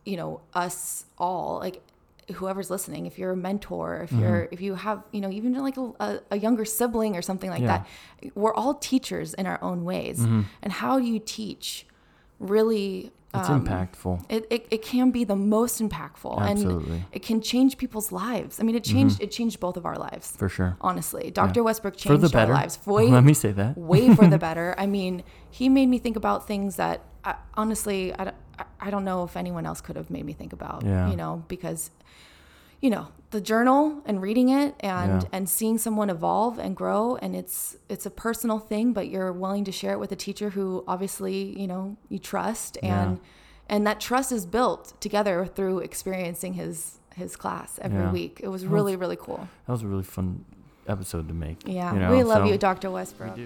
you 0.06 0.18
know 0.18 0.42
us 0.54 1.06
all 1.18 1.60
like 1.60 1.82
whoever's 2.36 2.70
listening, 2.70 3.06
if 3.06 3.18
you're 3.18 3.32
a 3.32 3.36
mentor, 3.50 4.02
if 4.04 4.12
you're 4.12 4.42
Mm-hmm. 4.42 4.54
if 4.56 4.60
you 4.62 4.76
have 4.76 5.04
you 5.16 5.22
know 5.22 5.32
even 5.32 5.54
like 5.54 5.78
a, 5.78 5.86
a, 6.02 6.20
a 6.32 6.38
younger 6.38 6.66
sibling 6.66 7.16
or 7.16 7.22
something 7.22 7.50
like 7.50 7.62
Yeah. 7.62 7.84
that, 8.22 8.32
we're 8.36 8.54
all 8.54 8.74
teachers 8.76 9.34
in 9.34 9.46
our 9.46 9.60
own 9.64 9.86
ways. 9.86 10.20
Mm-hmm. 10.20 10.42
And 10.62 10.74
how 10.74 11.00
do 11.00 11.06
you 11.06 11.20
teach? 11.20 11.86
Really, 12.40 13.12
it's 13.34 13.50
um, 13.50 13.66
impactful. 13.66 14.24
it, 14.30 14.46
it, 14.50 14.68
it 14.70 14.82
can 14.84 15.10
be 15.12 15.24
the 15.24 15.36
most 15.36 15.82
impactful 15.82 16.40
Absolutely. 16.40 16.96
and 16.98 17.06
it 17.12 17.24
can 17.24 17.42
change 17.42 17.78
people's 17.78 18.12
lives. 18.12 18.60
I 18.60 18.64
mean, 18.64 18.76
it 18.76 18.84
changed 18.84 19.22
it 19.22 19.32
changed 19.32 19.60
both 19.60 19.76
of 19.78 19.86
our 19.86 19.96
lives 19.98 20.36
For 20.38 20.50
sure. 20.50 20.78
honestly. 20.82 21.32
Dr. 21.32 21.64
Westbrook 21.64 22.00
For 22.00 22.18
the 22.18 22.28
changed 22.30 22.36
our 22.36 22.48
lives. 22.48 22.80
Way, 22.86 23.08
Let 23.20 23.24
me 23.24 23.34
say 23.34 23.52
that. 23.54 23.78
way 23.78 24.14
for 24.16 24.28
the 24.28 24.38
better. 24.50 24.76
I 24.78 24.86
mean, 24.86 25.24
he 25.50 25.68
made 25.70 25.88
me 25.88 25.98
think 26.00 26.16
about 26.16 26.46
things 26.48 26.76
that 26.76 27.02
I, 27.24 27.36
honestly, 27.56 28.14
I, 28.14 28.24
don't- 28.26 28.36
I- 28.60 28.66
I 28.80 28.90
don't 28.92 29.06
know 29.06 29.24
if 29.24 29.36
anyone 29.38 29.66
else 29.66 29.82
could 29.82 29.96
have 29.96 30.10
made 30.12 30.26
me 30.26 30.34
think 30.34 30.54
about, 30.54 30.84
Yeah. 30.84 31.10
you 31.10 31.16
know, 31.16 31.44
because, 31.48 31.90
you 32.84 32.90
know, 32.90 33.08
the 33.32 33.42
journal 33.42 34.02
and 34.06 34.22
reading 34.22 34.50
it 34.50 34.76
and 34.82 35.22
Yeah. 35.24 35.28
and 35.36 35.50
seeing 35.50 35.78
someone 35.80 36.10
evolve 36.12 36.60
and 36.60 36.76
grow 36.76 37.16
and 37.24 37.36
it's 37.36 37.78
it's 37.90 38.06
a 38.06 38.12
personal 38.12 38.60
thing, 38.60 38.94
but 38.94 39.06
you're 39.08 39.32
willing 39.34 39.64
to 39.66 39.72
share 39.72 39.94
it 39.94 40.00
with 40.00 40.12
a 40.12 40.16
teacher 40.28 40.50
who 40.52 40.84
obviously, 40.88 41.38
you 41.60 41.66
know, 41.72 41.96
you 42.10 42.20
trust 42.20 42.78
and 42.84 43.20
and 43.70 43.88
that 43.88 44.00
trust 44.00 44.32
is 44.32 44.46
built 44.46 44.94
together 45.00 45.46
through 45.56 45.80
experiencing 45.80 46.54
his 46.54 47.00
his 47.16 47.36
class 47.36 47.80
every 47.82 48.00
Yeah. 48.06 48.12
week. 48.12 48.42
It 48.44 48.50
was 48.50 48.66
really 48.66 48.96
really 48.98 49.18
cool. 49.26 49.48
That 49.66 49.72
was 49.72 49.82
a 49.84 49.88
really 49.88 50.04
fun 50.18 50.44
episode 50.88 51.28
to 51.30 51.34
make. 51.34 51.60
Yeah, 51.66 51.94
you 51.94 52.00
know, 52.02 52.12
we 52.12 52.22
love 52.24 52.44
so- 52.46 52.52
you, 52.52 52.58
Dr. 52.58 52.92
Westbrook. 52.92 53.38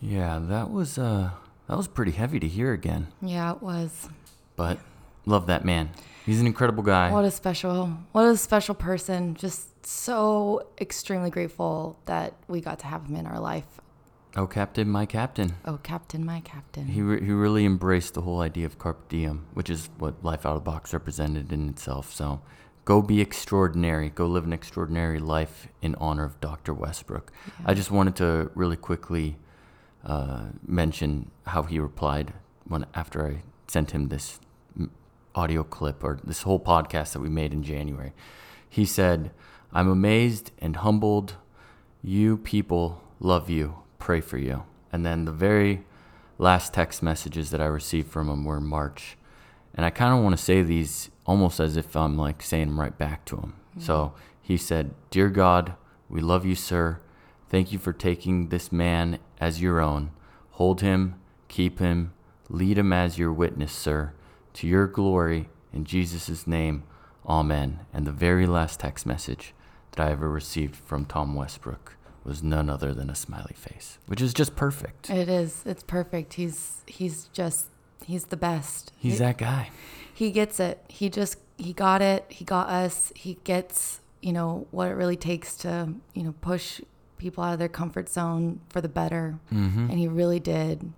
Yeah, 0.00 0.40
that 0.48 0.70
was 0.70 0.98
uh 0.98 1.30
that 1.68 1.76
was 1.76 1.86
pretty 1.88 2.12
heavy 2.12 2.40
to 2.40 2.48
hear 2.48 2.72
again. 2.72 3.06
Yeah, 3.22 3.52
it 3.52 3.62
was. 3.62 4.08
But 4.56 4.78
love 5.24 5.46
that 5.46 5.64
man. 5.64 5.90
He's 6.24 6.40
an 6.40 6.46
incredible 6.46 6.82
guy. 6.82 7.10
What 7.10 7.24
a 7.24 7.30
special, 7.30 7.86
what 8.12 8.24
a 8.26 8.36
special 8.36 8.74
person. 8.74 9.34
Just 9.34 9.84
so 9.86 10.66
extremely 10.80 11.30
grateful 11.30 11.98
that 12.06 12.34
we 12.48 12.60
got 12.60 12.78
to 12.80 12.86
have 12.86 13.06
him 13.06 13.16
in 13.16 13.26
our 13.26 13.40
life. 13.40 13.66
oh, 14.36 14.46
Captain, 14.46 14.88
my 14.88 15.04
captain. 15.04 15.54
Oh, 15.64 15.78
Captain, 15.82 16.24
my 16.24 16.40
Captain. 16.40 16.86
He, 16.86 17.02
re- 17.02 17.22
he 17.24 17.32
really 17.32 17.64
embraced 17.66 18.14
the 18.14 18.22
whole 18.22 18.40
idea 18.40 18.64
of 18.66 18.78
carpe 18.78 19.08
diem, 19.08 19.46
which 19.54 19.68
is 19.68 19.90
what 19.98 20.22
life 20.24 20.46
out 20.46 20.56
of 20.56 20.64
the 20.64 20.70
box 20.70 20.92
represented 20.92 21.52
in 21.52 21.68
itself. 21.68 22.12
So 22.12 22.40
go 22.84 23.02
be 23.02 23.20
extraordinary. 23.20 24.08
Go 24.08 24.26
live 24.26 24.44
an 24.44 24.52
extraordinary 24.52 25.18
life 25.18 25.66
in 25.82 25.94
honor 25.96 26.24
of 26.24 26.40
Dr. 26.40 26.72
Westbrook. 26.72 27.32
I 27.66 27.74
just 27.74 27.90
wanted 27.90 28.16
to 28.16 28.50
really 28.54 28.76
quickly 28.76 29.36
uh, 30.04 30.44
mention 30.66 31.30
how 31.46 31.64
he 31.64 31.78
replied 31.80 32.32
when 32.64 32.86
after 32.94 33.26
I 33.26 33.42
sent 33.66 33.90
him 33.90 34.08
this 34.08 34.38
audio 35.34 35.62
clip 35.62 36.02
or 36.04 36.18
this 36.22 36.42
whole 36.42 36.60
podcast 36.60 37.12
that 37.12 37.20
we 37.20 37.28
made 37.28 37.52
in 37.52 37.62
January. 37.62 38.12
He 38.68 38.84
said, 38.84 39.30
"I'm 39.72 39.88
amazed 39.88 40.50
and 40.58 40.76
humbled. 40.76 41.36
You 42.02 42.36
people 42.36 43.02
love 43.20 43.48
you. 43.48 43.76
Pray 43.98 44.20
for 44.20 44.38
you." 44.38 44.64
And 44.92 45.06
then 45.06 45.24
the 45.24 45.32
very 45.32 45.84
last 46.38 46.74
text 46.74 47.02
messages 47.02 47.50
that 47.50 47.60
I 47.60 47.66
received 47.66 48.08
from 48.08 48.28
him 48.28 48.44
were 48.44 48.58
in 48.58 48.66
March. 48.66 49.16
And 49.74 49.86
I 49.86 49.90
kind 49.90 50.14
of 50.14 50.22
want 50.22 50.36
to 50.36 50.42
say 50.42 50.62
these 50.62 51.10
almost 51.24 51.60
as 51.60 51.76
if 51.76 51.96
I'm 51.96 52.16
like 52.16 52.42
saying 52.42 52.68
them 52.68 52.80
right 52.80 52.96
back 52.96 53.24
to 53.26 53.36
him. 53.36 53.54
Mm-hmm. 53.70 53.80
So 53.80 54.14
he 54.40 54.56
said, 54.56 54.94
Dear 55.10 55.30
God, 55.30 55.74
we 56.08 56.20
love 56.20 56.44
you, 56.44 56.54
sir. 56.54 57.00
Thank 57.48 57.72
you 57.72 57.78
for 57.78 57.92
taking 57.92 58.48
this 58.48 58.72
man 58.72 59.18
as 59.40 59.62
your 59.62 59.80
own. 59.80 60.10
Hold 60.52 60.80
him, 60.80 61.20
keep 61.48 61.78
him, 61.78 62.12
lead 62.48 62.78
him 62.78 62.92
as 62.92 63.18
your 63.18 63.32
witness, 63.32 63.72
sir. 63.72 64.12
To 64.54 64.66
your 64.66 64.86
glory, 64.86 65.48
in 65.72 65.84
Jesus' 65.84 66.46
name, 66.46 66.84
amen. 67.26 67.80
And 67.92 68.06
the 68.06 68.12
very 68.12 68.46
last 68.46 68.80
text 68.80 69.06
message 69.06 69.54
that 69.92 70.06
I 70.06 70.12
ever 70.12 70.28
received 70.28 70.76
from 70.76 71.04
Tom 71.04 71.34
Westbrook 71.34 71.96
was 72.24 72.42
none 72.42 72.70
other 72.70 72.94
than 72.94 73.10
a 73.10 73.14
smiley 73.14 73.54
face, 73.54 73.98
which 74.06 74.20
is 74.20 74.32
just 74.32 74.54
perfect. 74.54 75.10
It 75.10 75.28
is. 75.28 75.62
It's 75.66 75.82
perfect. 75.82 76.34
He's 76.34 76.82
he's 76.86 77.24
just 77.32 77.66
he's 78.04 78.26
the 78.26 78.36
best. 78.36 78.92
He's 78.98 79.14
he, 79.14 79.18
that 79.18 79.38
guy. 79.38 79.70
he 80.14 80.30
gets 80.30 80.60
it. 80.60 80.84
He 80.88 81.08
just 81.08 81.38
he 81.58 81.72
got 81.72 82.02
it. 82.02 82.26
He 82.28 82.44
got 82.44 82.68
us. 82.68 83.12
He 83.16 83.38
gets, 83.44 84.00
you 84.20 84.32
know, 84.32 84.66
what 84.70 84.88
it 84.88 84.94
really 84.94 85.16
takes 85.16 85.56
to, 85.58 85.94
you 86.14 86.22
know, 86.22 86.34
push 86.40 86.80
people 87.18 87.42
out 87.42 87.52
of 87.52 87.58
their 87.58 87.68
comfort 87.68 88.08
zone 88.08 88.60
for 88.68 88.80
the 88.80 88.88
better. 88.88 89.38
Mm-hmm. 89.52 89.90
And 89.90 89.98
he 89.98 90.08
really 90.08 90.40
did 90.40 90.92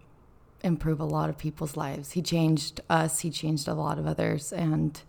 improve 0.64 0.98
a 1.00 1.05
lot 1.16 1.29
of 1.31 1.37
people's 1.38 1.77
lives. 1.77 2.12
He 2.12 2.22
changed 2.22 2.81
us, 2.90 3.20
he 3.20 3.31
changed 3.31 3.68
a 3.68 3.74
lot 3.74 3.98
of 3.98 4.07
others 4.07 4.53
and 4.53 5.00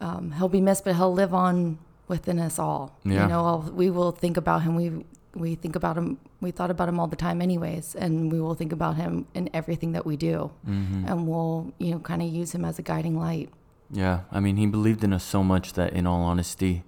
um, 0.00 0.32
he'll 0.32 0.48
be 0.48 0.60
missed, 0.60 0.84
but 0.84 0.94
he'll 0.96 1.12
live 1.12 1.34
on 1.34 1.78
within 2.08 2.38
us 2.38 2.58
all. 2.58 2.96
Yeah. 3.04 3.22
You 3.22 3.28
know, 3.28 3.44
I'll, 3.46 3.62
we 3.82 3.90
will 3.90 4.12
think 4.12 4.36
about 4.36 4.62
him. 4.62 4.74
We 4.76 5.04
we 5.34 5.54
think 5.54 5.76
about 5.76 5.96
him. 5.96 6.18
We 6.40 6.50
thought 6.50 6.70
about 6.70 6.88
him 6.88 6.98
all 6.98 7.06
the 7.06 7.16
time, 7.16 7.42
anyways, 7.42 7.94
and 7.94 8.32
we 8.32 8.40
will 8.40 8.54
think 8.54 8.72
about 8.72 8.96
him 8.96 9.26
in 9.34 9.50
everything 9.52 9.92
that 9.92 10.04
we 10.06 10.16
do, 10.16 10.50
Mm-hmm. 10.68 11.04
and 11.06 11.26
we'll 11.28 11.72
you 11.78 11.90
know 11.92 11.98
kind 12.00 12.22
of 12.22 12.28
use 12.28 12.52
him 12.54 12.64
as 12.64 12.78
a 12.78 12.82
guiding 12.82 13.16
light. 13.18 13.50
Yeah, 13.90 14.20
I 14.32 14.40
mean, 14.40 14.56
he 14.56 14.66
believed 14.66 15.02
in 15.04 15.12
us 15.12 15.24
so 15.24 15.42
much 15.42 15.72
that, 15.74 15.92
in 15.92 16.06
all 16.06 16.22
honesty, 16.22 16.84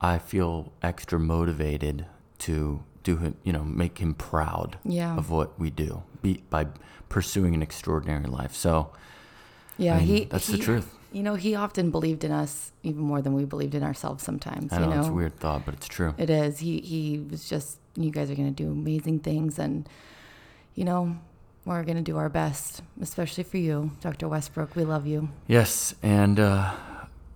I 0.00 0.18
feel 0.18 0.72
extra 0.82 1.18
motivated 1.18 2.06
to 2.40 2.82
do 3.04 3.16
him, 3.18 3.36
you 3.44 3.52
know, 3.52 3.62
make 3.62 3.98
him 3.98 4.14
proud 4.14 4.78
Yeah. 4.84 5.16
of 5.16 5.30
what 5.30 5.58
we 5.60 5.70
do 5.70 6.02
be, 6.22 6.42
by 6.50 6.66
pursuing 7.08 7.54
an 7.54 7.62
extraordinary 7.62 8.24
life. 8.26 8.54
So, 8.54 8.90
Yeah, 9.78 9.94
I 9.94 9.98
mean, 9.98 10.06
he. 10.06 10.24
that's 10.24 10.48
he- 10.48 10.56
the 10.56 10.62
truth. 10.62 10.92
You 11.12 11.22
know, 11.22 11.36
he 11.36 11.54
often 11.54 11.92
believed 11.92 12.24
in 12.24 12.32
us 12.32 12.72
even 12.82 13.00
more 13.02 13.22
than 13.22 13.34
we 13.34 13.44
believed 13.44 13.76
in 13.76 13.84
ourselves. 13.84 14.24
Sometimes, 14.24 14.72
I 14.72 14.78
know, 14.78 14.88
you 14.88 14.94
know, 14.94 15.00
it's 15.00 15.08
a 15.08 15.12
weird 15.12 15.36
thought, 15.38 15.64
but 15.64 15.74
it's 15.74 15.86
true. 15.86 16.12
It 16.18 16.28
is. 16.28 16.58
He 16.58 16.80
he 16.80 17.20
was 17.30 17.48
just. 17.48 17.78
You 17.96 18.10
guys 18.10 18.28
are 18.32 18.34
gonna 18.34 18.50
do 18.50 18.72
amazing 18.72 19.20
things, 19.20 19.56
and 19.60 19.88
you 20.74 20.82
know, 20.84 21.16
we're 21.64 21.84
gonna 21.84 22.02
do 22.02 22.16
our 22.16 22.28
best, 22.28 22.82
especially 23.00 23.44
for 23.44 23.58
you, 23.58 23.92
Dr. 24.00 24.26
Westbrook. 24.28 24.74
We 24.74 24.82
love 24.84 25.06
you. 25.06 25.28
Yes, 25.46 25.94
and 26.02 26.40
uh, 26.40 26.72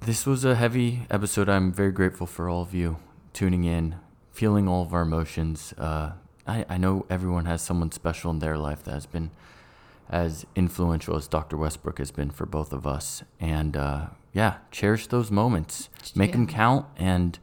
this 0.00 0.26
was 0.26 0.44
a 0.44 0.56
heavy 0.56 1.06
episode. 1.08 1.48
I'm 1.48 1.70
very 1.72 1.92
grateful 1.92 2.26
for 2.26 2.48
all 2.48 2.62
of 2.62 2.74
you 2.74 2.96
tuning 3.32 3.62
in, 3.62 3.94
feeling 4.38 4.68
all 4.68 4.82
of 4.82 4.94
our 4.94 5.02
emotions. 5.02 5.74
Uh, 5.76 6.12
I, 6.46 6.64
I 6.68 6.78
know 6.78 7.04
everyone 7.10 7.46
has 7.46 7.60
someone 7.60 7.90
special 7.90 8.30
in 8.30 8.38
their 8.38 8.56
life 8.56 8.84
that 8.84 8.92
has 8.92 9.04
been 9.04 9.32
as 10.08 10.46
influential 10.54 11.16
as 11.16 11.26
Dr. 11.26 11.56
Westbrook 11.56 11.98
has 11.98 12.12
been 12.12 12.30
for 12.30 12.46
both 12.46 12.72
of 12.72 12.86
us. 12.86 13.24
And 13.40 13.76
uh, 13.76 14.06
yeah, 14.32 14.58
cherish 14.70 15.08
those 15.08 15.32
moments, 15.32 15.88
make 16.14 16.30
them 16.30 16.46
count, 16.46 16.86
and 16.96 17.36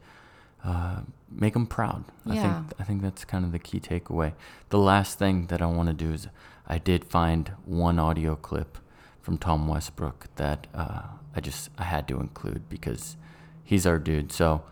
uh, 0.64 1.00
make 1.30 1.52
them 1.52 1.66
proud. 1.66 2.04
Yeah. 2.24 2.32
I 2.32 2.42
think 2.42 2.72
I 2.80 2.84
think 2.84 3.02
that's 3.02 3.26
kind 3.26 3.44
of 3.44 3.52
the 3.52 3.58
key 3.58 3.78
takeaway. 3.78 4.32
The 4.70 4.78
last 4.78 5.18
thing 5.18 5.48
that 5.48 5.60
I 5.60 5.66
want 5.66 5.88
to 5.90 5.92
do 5.92 6.14
is 6.14 6.28
I 6.66 6.78
did 6.78 7.04
find 7.04 7.52
one 7.66 7.98
audio 7.98 8.36
clip 8.36 8.78
from 9.20 9.36
Tom 9.36 9.68
Westbrook 9.68 10.28
that 10.36 10.66
uh, 10.72 11.02
I 11.34 11.40
just 11.40 11.68
I 11.76 11.84
had 11.84 12.08
to 12.08 12.20
include 12.20 12.70
because 12.70 13.18
he's 13.62 13.86
our 13.86 13.98
dude. 13.98 14.32
So 14.32 14.62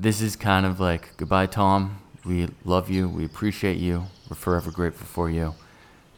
this 0.00 0.20
is 0.22 0.34
kind 0.36 0.64
of 0.66 0.80
like 0.80 1.16
goodbye, 1.16 1.46
Tom. 1.46 1.98
We 2.24 2.48
love 2.64 2.90
you. 2.90 3.08
We 3.08 3.24
appreciate 3.24 3.76
you. 3.76 4.04
We're 4.28 4.36
forever 4.36 4.70
grateful 4.70 5.06
for 5.06 5.28
you, 5.30 5.54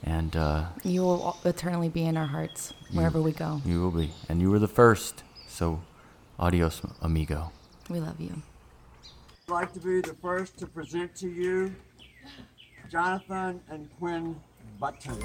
and 0.04 0.34
uh, 0.36 0.66
You 0.84 1.02
will 1.02 1.36
eternally 1.44 1.88
be 1.88 2.04
in 2.04 2.16
our 2.16 2.26
hearts 2.26 2.74
wherever 2.92 3.20
we 3.20 3.32
go. 3.32 3.60
you 3.64 3.80
will 3.80 3.90
be. 3.90 4.10
And 4.28 4.40
you 4.40 4.50
were 4.50 4.58
the 4.58 4.68
first. 4.68 5.22
So, 5.48 5.80
adios, 6.38 6.82
amigo. 7.00 7.52
We 7.88 8.00
love 8.00 8.20
you. 8.20 8.42
I'd 9.48 9.52
like 9.52 9.72
to 9.74 9.80
be 9.80 10.00
the 10.00 10.14
first 10.20 10.58
to 10.58 10.66
present 10.66 11.14
to 11.16 11.28
you 11.28 11.74
Jonathan 12.90 13.60
and 13.70 13.88
Quinn 13.98 14.36
Button. 14.78 15.18